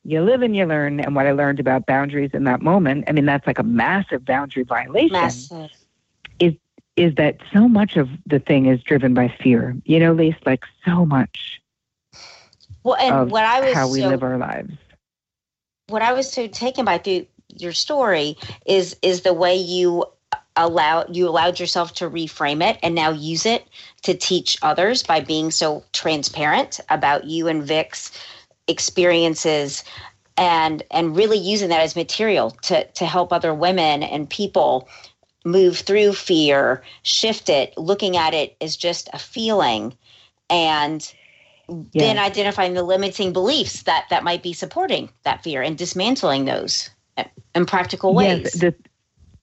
[0.04, 1.00] you live and you learn.
[1.00, 4.26] And what I learned about boundaries in that moment, I mean, that's like a massive
[4.26, 5.14] boundary violation.
[5.14, 5.72] Massive.
[6.40, 6.54] Is
[6.96, 9.76] is that so much of the thing is driven by fear?
[9.86, 11.62] You know, Lise, like so much.
[12.84, 14.74] Well, and what I was how we so, live our lives.
[15.88, 20.06] What I was so taken by through your story is is the way you
[20.56, 23.66] allow you allowed yourself to reframe it and now use it
[24.02, 28.12] to teach others by being so transparent about you and Vic's
[28.68, 29.84] experiences
[30.38, 34.88] and and really using that as material to to help other women and people
[35.44, 39.96] move through fear, shift it, looking at it as just a feeling
[40.50, 41.14] and
[41.94, 46.90] then identifying the limiting beliefs that that might be supporting that fear and dismantling those
[47.56, 48.42] in practical ways.
[48.44, 48.76] Yes, the,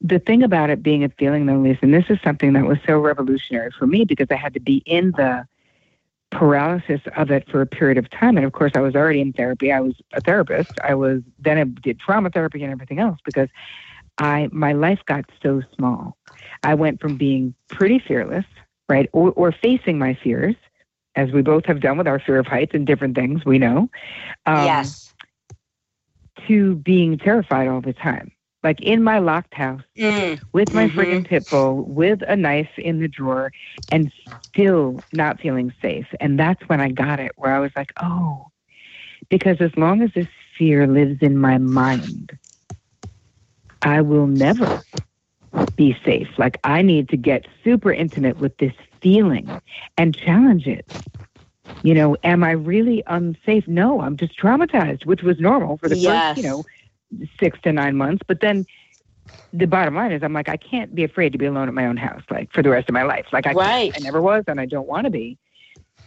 [0.01, 2.79] the thing about it being a feeling though, Lisa, and this is something that was
[2.87, 5.47] so revolutionary for me because I had to be in the
[6.39, 8.37] paralysis of it for a period of time.
[8.37, 9.73] And of course, I was already in therapy.
[9.73, 10.71] I was a therapist.
[10.85, 13.49] I was then I did trauma therapy and everything else because
[14.19, 16.17] I my life got so small.
[16.63, 18.45] I went from being pretty fearless,
[18.89, 20.55] right, or, or facing my fears,
[21.17, 23.91] as we both have done with our fear of heights and different things we know.
[24.47, 25.13] Um, yes.
[26.47, 28.31] To being terrified all the time
[28.69, 30.39] like in my locked house mm.
[30.53, 31.01] with my mm-hmm.
[31.01, 33.51] friggin' pit bull with a knife in the drawer
[33.91, 36.07] and still not feeling safe.
[36.21, 38.49] And that's when I got it, where I was like, oh,
[39.31, 40.27] because as long as this
[40.59, 42.37] fear lives in my mind,
[43.81, 44.83] I will never
[45.75, 46.29] be safe.
[46.37, 49.49] Like I need to get super intimate with this feeling
[49.97, 50.85] and challenge it.
[51.83, 53.67] You know, am I really unsafe?
[53.67, 56.35] No, I'm just traumatized, which was normal for the yes.
[56.35, 56.65] first, you know,
[57.39, 58.23] six to nine months.
[58.27, 58.67] But then
[59.53, 61.87] the bottom line is, I'm like, I can't be afraid to be alone at my
[61.87, 63.27] own house, like for the rest of my life.
[63.33, 63.93] Like I, right.
[63.95, 65.39] I never was, and I don't want to be.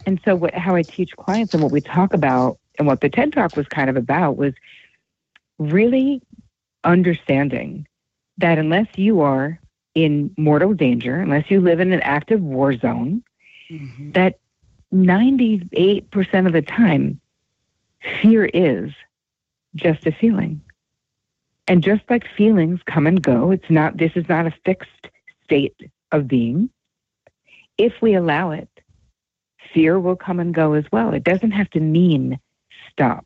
[0.06, 3.08] And so, what, how I teach clients and what we talk about, and what the
[3.08, 4.54] TED Talk was kind of about, was
[5.58, 6.22] really
[6.84, 7.86] understanding
[8.38, 9.60] that unless you are
[9.94, 13.22] in mortal danger, unless you live in an active war zone,
[13.70, 14.12] mm-hmm.
[14.12, 14.38] that
[14.92, 17.20] 98% of the time,
[18.20, 18.90] fear is
[19.74, 20.60] just a feeling.
[21.72, 25.08] And just like feelings come and go, it's not, this is not a fixed
[25.42, 26.68] state of being.
[27.78, 28.68] If we allow it,
[29.72, 31.14] fear will come and go as well.
[31.14, 32.38] It doesn't have to mean
[32.90, 33.24] stop.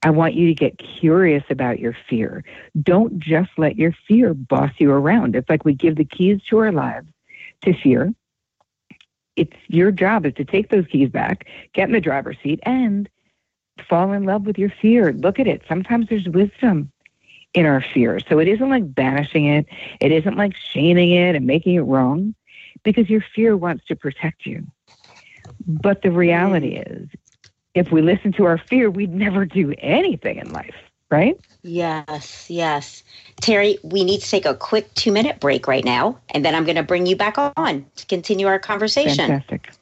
[0.00, 2.44] I want you to get curious about your fear.
[2.80, 5.34] Don't just let your fear boss you around.
[5.34, 7.08] It's like we give the keys to our lives
[7.62, 8.14] to fear.
[9.34, 13.08] It's your job is to take those keys back, get in the driver's seat, and
[13.88, 15.12] fall in love with your fear.
[15.12, 15.62] Look at it.
[15.68, 16.92] Sometimes there's wisdom
[17.54, 18.20] in our fear.
[18.28, 19.66] So it isn't like banishing it,
[20.00, 22.34] it isn't like shaming it and making it wrong
[22.82, 24.66] because your fear wants to protect you.
[25.66, 27.08] But the reality is,
[27.74, 30.74] if we listen to our fear, we'd never do anything in life,
[31.10, 31.38] right?
[31.62, 33.02] Yes, yes.
[33.42, 36.64] Terri, we need to take a quick two minute break right now, and then I'm
[36.64, 39.28] going to bring you back on to continue our conversation.
[39.28, 39.72] Fantastic.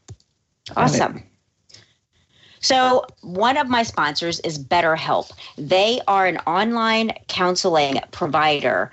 [0.77, 1.23] Awesome.
[2.67, 5.31] So, one of my sponsors is BetterHelp.
[5.57, 8.91] They are an online counseling provider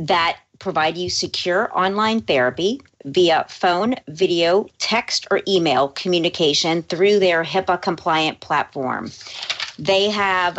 [0.00, 7.44] that provide you secure online therapy via phone, video, text, or email communication through their
[7.44, 9.12] HIPAA compliant platform.
[9.78, 10.58] They have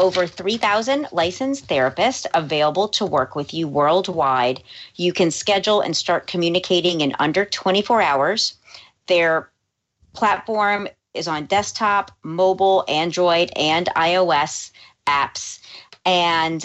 [0.00, 4.62] over 3,000 licensed therapists available to work with you worldwide.
[4.96, 8.54] You can schedule and start communicating in under 24 hours.
[9.08, 9.50] Their
[10.14, 14.70] platform is on desktop, mobile, Android, and iOS
[15.06, 15.60] apps.
[16.04, 16.64] And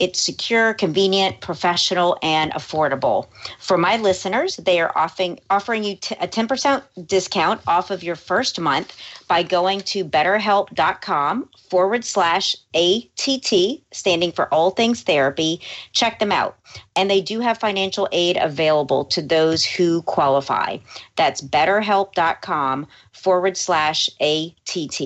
[0.00, 3.26] it's secure, convenient, professional, and affordable.
[3.58, 8.16] For my listeners, they are offering offering you t- a 10% discount off of your
[8.16, 8.96] first month
[9.28, 15.60] by going to betterhelp.com forward slash ATT, standing for All Things Therapy.
[15.92, 16.56] Check them out.
[16.96, 20.78] And they do have financial aid available to those who qualify.
[21.16, 25.00] That's betterhelp.com forward slash ATT.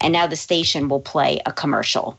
[0.00, 2.18] And now the station will play a commercial.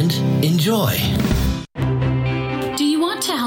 [0.19, 1.40] enjoy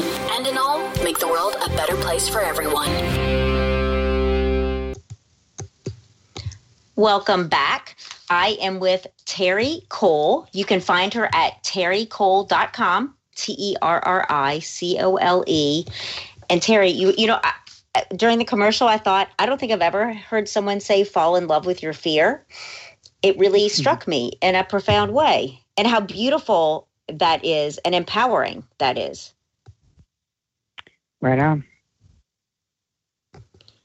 [0.00, 2.90] and in all, make the world a better place for everyone.
[6.96, 7.96] Welcome back.
[8.30, 10.46] I am with Terri Cole.
[10.52, 15.84] You can find her at terricole.com, T E R R I C O L E.
[16.48, 19.82] And Terri, you you know, I, during the commercial, I thought I don't think I've
[19.82, 22.46] ever heard someone say "fall in love with your fear."
[23.22, 23.80] It really mm-hmm.
[23.80, 29.33] struck me in a profound way, and how beautiful that is, and empowering that is.
[31.24, 31.64] Right on.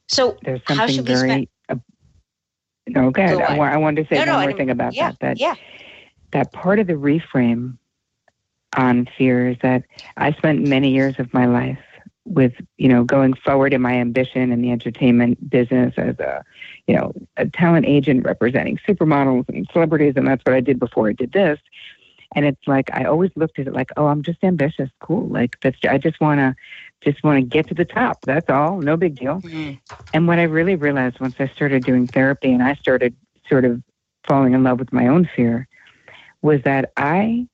[0.09, 1.29] So there's something very.
[1.29, 1.75] Spend- uh,
[2.89, 3.29] no, good.
[3.29, 5.19] Go I, I, wanted to say no, one no, more thing about yeah, that.
[5.21, 5.55] That yeah.
[6.33, 7.77] that part of the reframe
[8.75, 9.85] on fear is that
[10.17, 11.79] I spent many years of my life
[12.25, 16.43] with you know going forward in my ambition in the entertainment business as a
[16.87, 21.07] you know a talent agent representing supermodels and celebrities and that's what I did before
[21.07, 21.57] I did this
[22.35, 25.57] and it's like I always looked at it like oh I'm just ambitious cool like
[25.61, 26.55] that's I just want to
[27.01, 29.73] just want to get to the top that's all no big deal mm-hmm.
[30.13, 33.15] and what I really realized once I started doing therapy and I started
[33.47, 33.81] sort of
[34.27, 35.67] falling in love with my own fear
[36.41, 37.47] was that I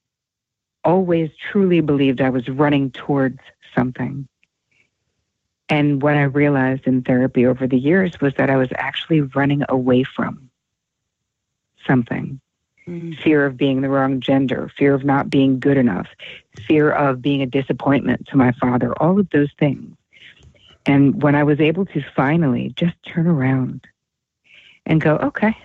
[0.84, 3.40] always truly believed I was running towards
[3.76, 4.28] something
[5.70, 9.64] and what I realized in therapy over the years was that I was actually running
[9.68, 10.50] away from
[11.88, 12.40] something.
[12.88, 13.14] Mm-hmm.
[13.24, 16.08] Fear of being the wrong gender, fear of not being good enough,
[16.68, 19.96] fear of being a disappointment to my father, all of those things.
[20.86, 23.86] And when I was able to finally just turn around
[24.86, 25.56] and go, okay,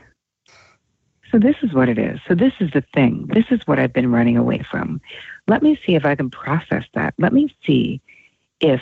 [1.30, 2.18] so this is what it is.
[2.26, 3.26] So this is the thing.
[3.32, 5.00] This is what I've been running away from.
[5.46, 7.14] Let me see if I can process that.
[7.18, 8.00] Let me see
[8.60, 8.80] if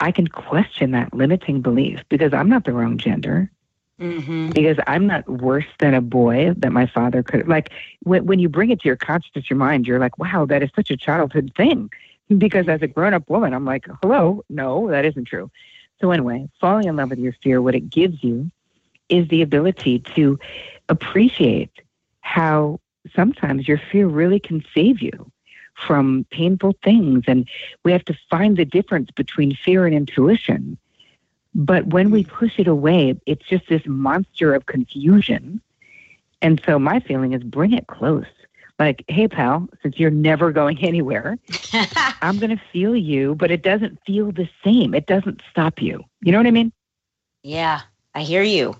[0.00, 3.50] I can question that limiting belief because I'm not the wrong gender.
[4.00, 4.50] Mm-hmm.
[4.50, 7.70] Because I'm not worse than a boy that my father could like.
[8.02, 10.70] When, when you bring it to your consciousness, your mind, you're like, wow, that is
[10.76, 11.90] such a childhood thing.
[12.36, 15.50] Because as a grown up woman, I'm like, hello, no, that isn't true.
[16.00, 18.50] So, anyway, falling in love with your fear, what it gives you
[19.08, 20.38] is the ability to
[20.88, 21.70] appreciate
[22.20, 22.80] how
[23.14, 25.30] sometimes your fear really can save you
[25.74, 27.24] from painful things.
[27.26, 27.48] And
[27.84, 30.76] we have to find the difference between fear and intuition.
[31.56, 32.28] But when we mm.
[32.28, 35.62] push it away, it's just this monster of confusion.
[36.42, 38.26] And so my feeling is bring it close.
[38.78, 41.38] Like, hey, pal, since you're never going anywhere,
[42.22, 44.94] I'm going to feel you, but it doesn't feel the same.
[44.94, 46.04] It doesn't stop you.
[46.20, 46.72] You know what I mean?
[47.42, 47.80] Yeah,
[48.14, 48.76] I hear you.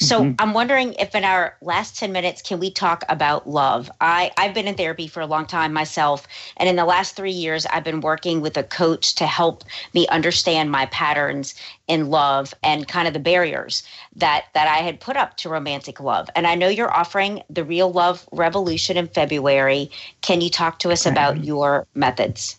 [0.00, 0.34] So mm-hmm.
[0.38, 3.90] I'm wondering if in our last 10 minutes, can we talk about love?
[4.00, 6.26] I, I've been in therapy for a long time myself.
[6.56, 9.64] And in the last three years, I've been working with a coach to help
[9.94, 11.54] me understand my patterns
[11.88, 13.82] in love and kind of the barriers
[14.16, 16.28] that, that I had put up to romantic love.
[16.34, 19.90] And I know you're offering the Real Love Revolution in February.
[20.20, 22.58] Can you talk to us about your methods?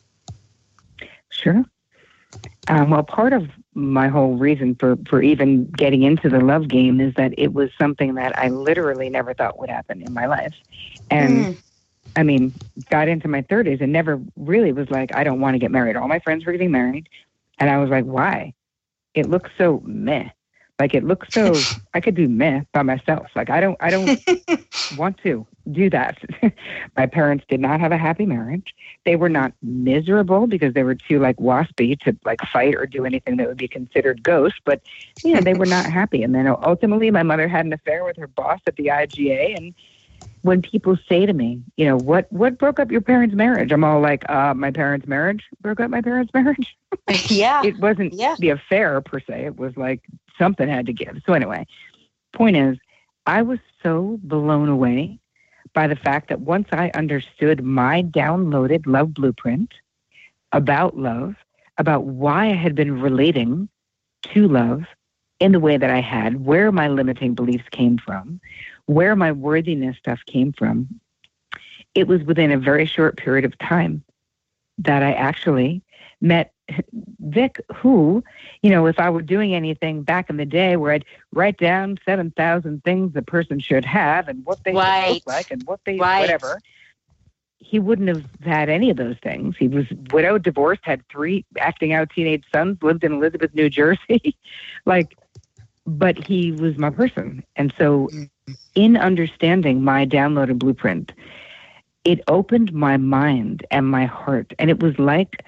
[1.30, 1.66] Sure.
[2.68, 7.02] Um, well, part of my whole reason for, for even getting into the love game
[7.02, 10.54] is that it was something that I literally never thought would happen in my life.
[11.10, 11.58] And mm.
[12.16, 12.54] I mean,
[12.90, 15.96] got into my 30s and never really was like, I don't want to get married.
[15.96, 17.10] All my friends were getting married.
[17.58, 18.54] And I was like, why?
[19.14, 20.30] It looks so meh.
[20.80, 21.54] Like it looks so
[21.94, 23.28] I could do meh by myself.
[23.36, 24.20] Like I don't I don't
[24.98, 26.18] want to do that.
[26.98, 28.74] My parents did not have a happy marriage.
[29.06, 33.06] They were not miserable because they were too like waspy to like fight or do
[33.06, 34.82] anything that would be considered ghost, but
[35.24, 36.24] yeah, they were not happy.
[36.24, 39.74] And then ultimately my mother had an affair with her boss at the IGA and
[40.44, 43.72] when people say to me, you know, what what broke up your parents' marriage?
[43.72, 46.78] I'm all like, uh, my parents' marriage broke up my parents' marriage.
[47.30, 47.64] yeah.
[47.64, 48.36] it wasn't yeah.
[48.40, 49.46] the affair per se.
[49.46, 50.02] It was like
[50.38, 51.18] something had to give.
[51.26, 51.66] So anyway,
[52.34, 52.78] point is,
[53.26, 55.20] I was so blown away
[55.74, 59.74] by the fact that once I understood my downloaded love blueprint
[60.52, 61.36] about love,
[61.78, 63.70] about why I had been relating
[64.24, 64.84] to love
[65.40, 68.40] in the way that I had, where my limiting beliefs came from,
[68.86, 71.00] where my worthiness stuff came from,
[71.96, 74.04] it was within a very short period of time
[74.78, 75.82] that I actually
[76.22, 76.53] met
[77.20, 78.24] Vic, who,
[78.62, 82.00] you know, if I were doing anything back in the day where I'd write down
[82.06, 85.14] 7,000 things the person should have and what they right.
[85.14, 86.22] look like and what they, right.
[86.22, 86.60] whatever,
[87.60, 89.56] he wouldn't have had any of those things.
[89.58, 94.38] He was widowed, divorced, had three acting out teenage sons, lived in Elizabeth, New Jersey.
[94.86, 95.18] like,
[95.86, 97.44] but he was my person.
[97.56, 98.54] And so, mm-hmm.
[98.76, 101.14] in understanding my downloaded blueprint,
[102.04, 104.54] it opened my mind and my heart.
[104.60, 105.46] And it was like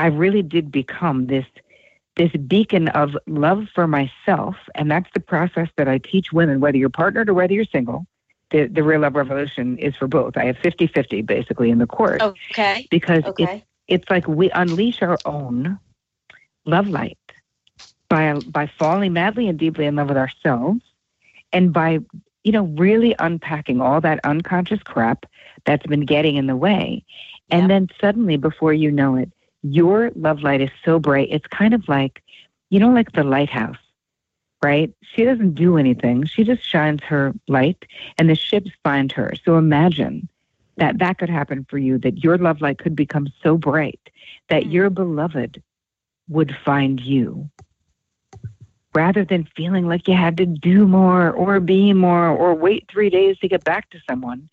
[0.00, 1.44] I really did become this
[2.16, 4.56] this beacon of love for myself.
[4.74, 8.06] And that's the process that I teach women, whether you're partnered or whether you're single.
[8.50, 10.36] The, the real love revolution is for both.
[10.36, 12.20] I have 50 50 basically in the course.
[12.20, 12.88] Okay.
[12.90, 13.44] Because Okay.
[13.44, 15.78] it's, it's like we unleash our own
[16.66, 17.18] love light
[18.08, 20.80] by, by falling madly and deeply in love with ourselves
[21.52, 22.00] and by,
[22.42, 25.26] you know, really unpacking all that unconscious crap
[25.64, 27.04] that's been getting in the way.
[27.50, 27.68] And Yep.
[27.68, 29.30] then suddenly, before you know it,
[29.62, 31.28] your love light is so bright.
[31.30, 32.22] It's kind of like,
[32.70, 33.76] you know, like the lighthouse,
[34.62, 34.92] right?
[35.02, 36.24] She doesn't do anything.
[36.24, 37.84] She just shines her light
[38.18, 39.32] and the ships find her.
[39.44, 40.28] So imagine
[40.76, 44.00] that that could happen for you, that your love light could become so bright
[44.48, 44.72] that Mm.
[44.72, 45.62] your beloved
[46.28, 47.50] would find you.
[48.94, 53.08] Rather than feeling like you had to do more or be more or wait three
[53.10, 54.48] days to get back to someone,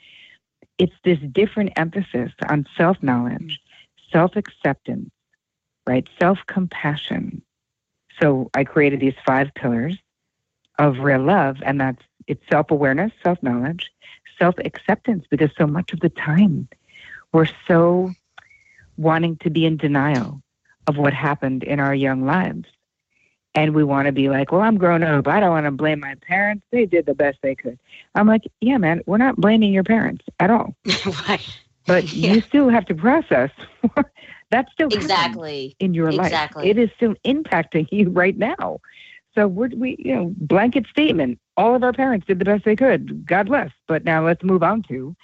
[0.78, 3.60] it's this different emphasis on self knowledge,
[4.12, 5.10] self acceptance,
[5.88, 6.08] right?
[6.20, 7.42] Self compassion.
[8.22, 9.98] So I created these five pillars
[10.80, 13.92] of real love, and that's it's self awareness, self knowledge,
[14.40, 16.68] self acceptance, because so much of the time
[17.32, 18.12] we're so
[18.98, 20.42] wanting to be in denial
[20.88, 22.66] of what happened in our young lives.
[23.54, 25.28] And we want to be like, well, I'm grown up.
[25.28, 26.64] I don't want to blame my parents.
[26.72, 27.80] They did the best they could.
[28.14, 30.76] I'm like, yeah, man, we're not blaming your parents at all.
[31.28, 31.48] right.
[31.88, 32.36] But Yeah.
[32.36, 33.52] you still have to process.
[34.52, 35.76] That's still Exactly.
[35.80, 36.28] in your life.
[36.28, 36.70] Exactly.
[36.70, 38.80] It is still impacting you right now.
[39.36, 41.40] So we're, we, you know, blanket statement.
[41.58, 43.26] All of our parents did the best they could.
[43.26, 43.72] God bless.
[43.88, 45.16] But now let's move on to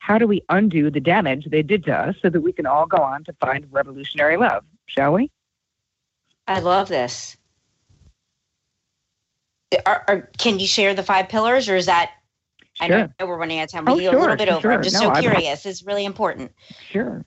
[0.00, 2.86] how do we undo the damage they did to us so that we can all
[2.86, 5.30] go on to find revolutionary love, shall we?
[6.46, 7.36] I love this.
[9.86, 12.12] Are, are, can you share the five pillars, or is that?
[12.80, 13.08] I Sure.
[13.18, 13.88] know we're running out of time.
[13.88, 14.72] Oh, We need a sure, little bit sure, over.
[14.72, 15.66] I'm just No, so I'm- curious.
[15.66, 16.52] It's really important.
[16.90, 17.24] Sure.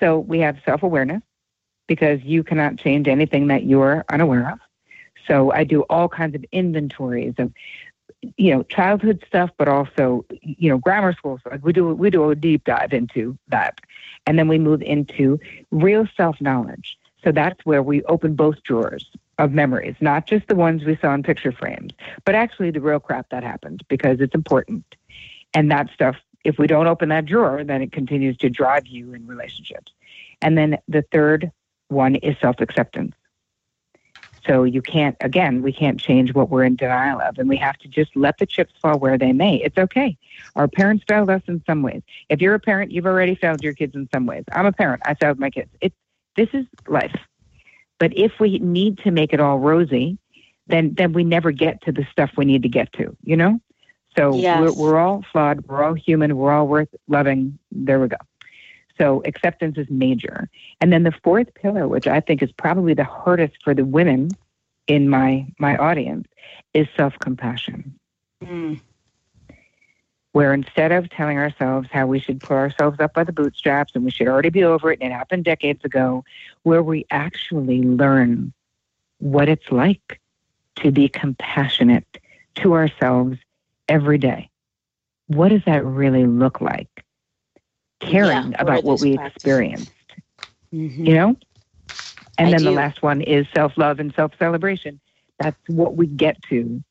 [0.00, 1.22] So we have self awareness
[1.86, 4.58] because you cannot change anything that you're unaware of.
[5.26, 7.52] So I do all kinds of inventories of,
[8.36, 11.38] you know, childhood stuff, but also, you know, grammar school.
[11.44, 13.80] So like we do we do a deep dive into that,
[14.26, 15.38] and then we move into
[15.70, 16.96] real self knowledge.
[17.22, 19.06] So that's where we open both drawers
[19.38, 21.92] of memories, not just the ones we saw in picture frames,
[22.24, 24.84] but actually the real crap that happened because it's important.
[25.54, 29.14] And that stuff if we don't open that drawer, then it continues to drive you
[29.14, 29.92] in relationships.
[30.40, 31.52] And then the third
[31.88, 33.14] one is self acceptance.
[34.46, 37.78] So you can't, again, we can't change what we're in denial of, and we have
[37.78, 39.62] to just let the chips fall where they may.
[39.62, 40.16] It's okay.
[40.56, 42.02] Our parents failed us in some ways.
[42.28, 44.42] If you're a parent, you've already failed your kids in some ways.
[44.50, 45.02] I'm a parent.
[45.04, 45.70] I failed my kids.
[45.80, 45.94] It's
[46.34, 47.14] this is life.
[48.02, 50.18] But if we need to make it all rosy,
[50.66, 53.16] then then we never get to the stuff we need to get to.
[53.22, 53.60] You know.
[54.18, 54.60] So Yes.
[54.60, 55.64] we're, we're all flawed.
[55.68, 56.36] We're all human.
[56.36, 57.60] We're all worth loving.
[57.70, 58.16] There we go.
[58.98, 60.48] So acceptance is major.
[60.80, 64.30] And then the fourth pillar, which I think is probably the hardest for the women
[64.88, 66.26] in my my audience,
[66.74, 67.96] is self-compassion.
[68.42, 68.80] Mm.
[70.32, 74.04] Where instead of telling ourselves how we should pull ourselves up by the bootstraps and
[74.04, 76.24] we should already be over it and it happened decades ago,
[76.62, 78.52] where we actually learn
[79.18, 80.20] what it's like
[80.76, 82.18] to be compassionate
[82.56, 83.38] to ourselves
[83.88, 84.50] every day.
[85.26, 87.04] What does that really look like?
[88.00, 89.34] Caring Yeah, about what are what those we practices?
[89.34, 89.92] experienced,
[90.72, 91.06] Mhm.
[91.06, 91.36] you know?
[92.38, 95.00] And I then the last one is self love and self celebration.
[95.38, 96.82] That's what we get to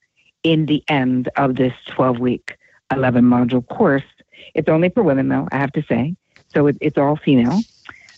[0.44, 2.58] in the end of this 12 week,
[2.92, 4.04] 11 module course.
[4.54, 6.16] It's only for women, though, I have to say.
[6.54, 7.62] So it, it's all female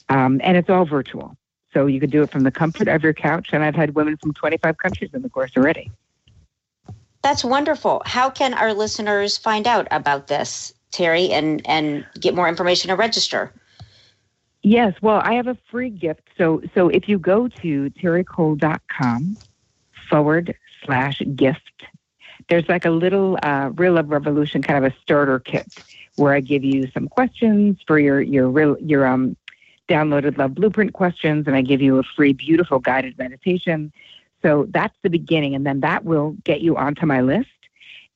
[0.10, 1.36] um, and it's all virtual.
[1.74, 3.50] So you could do it from the comfort of your couch.
[3.52, 5.92] And I've had women from 25 countries in the course already.
[7.24, 8.02] That's wonderful.
[8.06, 12.98] How can our listeners find out about this, Terri, and and get more information or
[12.98, 13.52] register?
[14.62, 16.28] Yes, well, I have a free gift.
[16.38, 19.38] So so if you go to terricole.com
[20.10, 20.56] forward
[20.86, 21.86] slash gift,
[22.50, 25.66] there's like a little uh, Real Love Revolution kind of a starter kit
[26.16, 29.36] where I give you some questions for your your real your um
[29.90, 33.92] downloaded love blueprint questions, and I give you a free, beautiful guided meditation.
[34.42, 37.50] So that's the beginning, and then that will get you onto my list.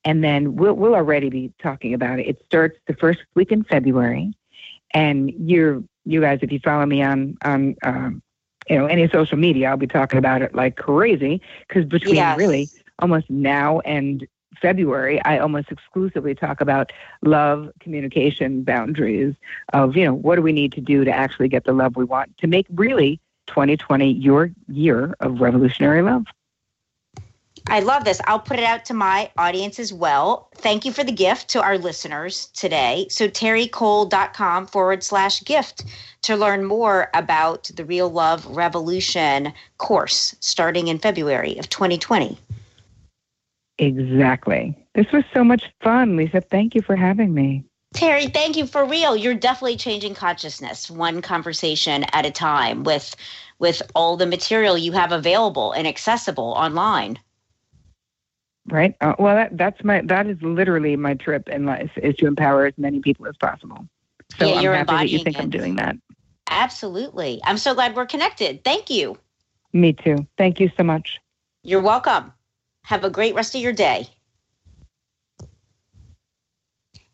[0.06, 2.28] And then we'll we'll already be talking about it.
[2.28, 4.34] It starts the first week in February,
[4.94, 8.22] and you're you guys, if you follow me on on um,
[8.70, 11.42] you know any social media, I'll be talking about it like crazy.
[11.68, 12.38] Because between Yes.
[12.38, 12.70] really
[13.00, 14.28] almost now and
[14.62, 16.92] February, I almost exclusively talk about
[17.22, 19.36] love, communication, boundaries
[19.74, 22.06] of, you know, what do we need to do to actually get the love we
[22.06, 26.26] want to make really 2020 your year of revolutionary love.
[27.70, 28.22] I love this.
[28.26, 30.50] I'll put it out to my audience as well.
[30.56, 33.08] Thank you for the gift to our listeners today.
[33.10, 35.84] So, terricole.com forward slash gift
[36.22, 42.38] to learn more about the Real Love Revolution course starting in February of 2020.
[43.80, 44.76] Exactly.
[44.96, 46.42] This was so much fun, Lisa.
[46.42, 47.64] Thank you for having me.
[47.96, 49.16] Terri, thank you for real.
[49.16, 53.16] You're definitely changing consciousness one conversation at a time with
[53.60, 57.18] with all the material you have available and accessible online.
[58.68, 58.96] Right.
[59.00, 62.66] Uh, well, that, that's my that is literally my trip in life is to empower
[62.66, 63.88] as many people as possible.
[64.38, 65.44] So yeah, you're I'm happy that you think it.
[65.44, 65.96] I'm doing that.
[66.50, 67.42] Absolutely.
[67.46, 68.64] I'm so glad we're connected.
[68.64, 69.18] Thank you.
[69.74, 70.28] Me too.
[70.38, 71.20] Thank you so much.
[71.64, 72.34] You're welcome.
[72.88, 74.08] Have a great rest of your day.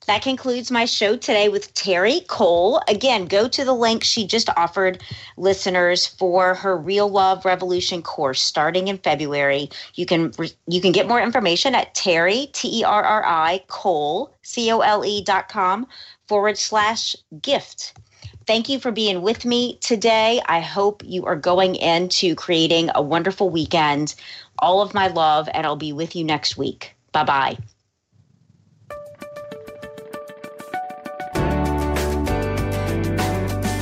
[0.05, 2.79] That concludes my show today with Terri Cole.
[2.87, 5.01] Again, go to the link she just offered
[5.35, 9.71] listeners for her Real Love Revolution course starting in February.
[9.95, 10.31] You can
[10.67, 14.81] you can get more information at Terri T E R R I Cole C O
[14.81, 15.87] L E dot com
[16.27, 17.97] forward slash gift.
[18.45, 20.41] Thank you for being with me today.
[20.45, 24.15] I hope you are going into creating a wonderful weekend.
[24.59, 26.93] All of my love, and I'll be with you next week.
[27.13, 27.57] Bye bye.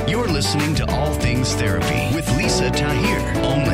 [0.08, 3.71] You're listening to All Things Therapy with Lisa Tahir, only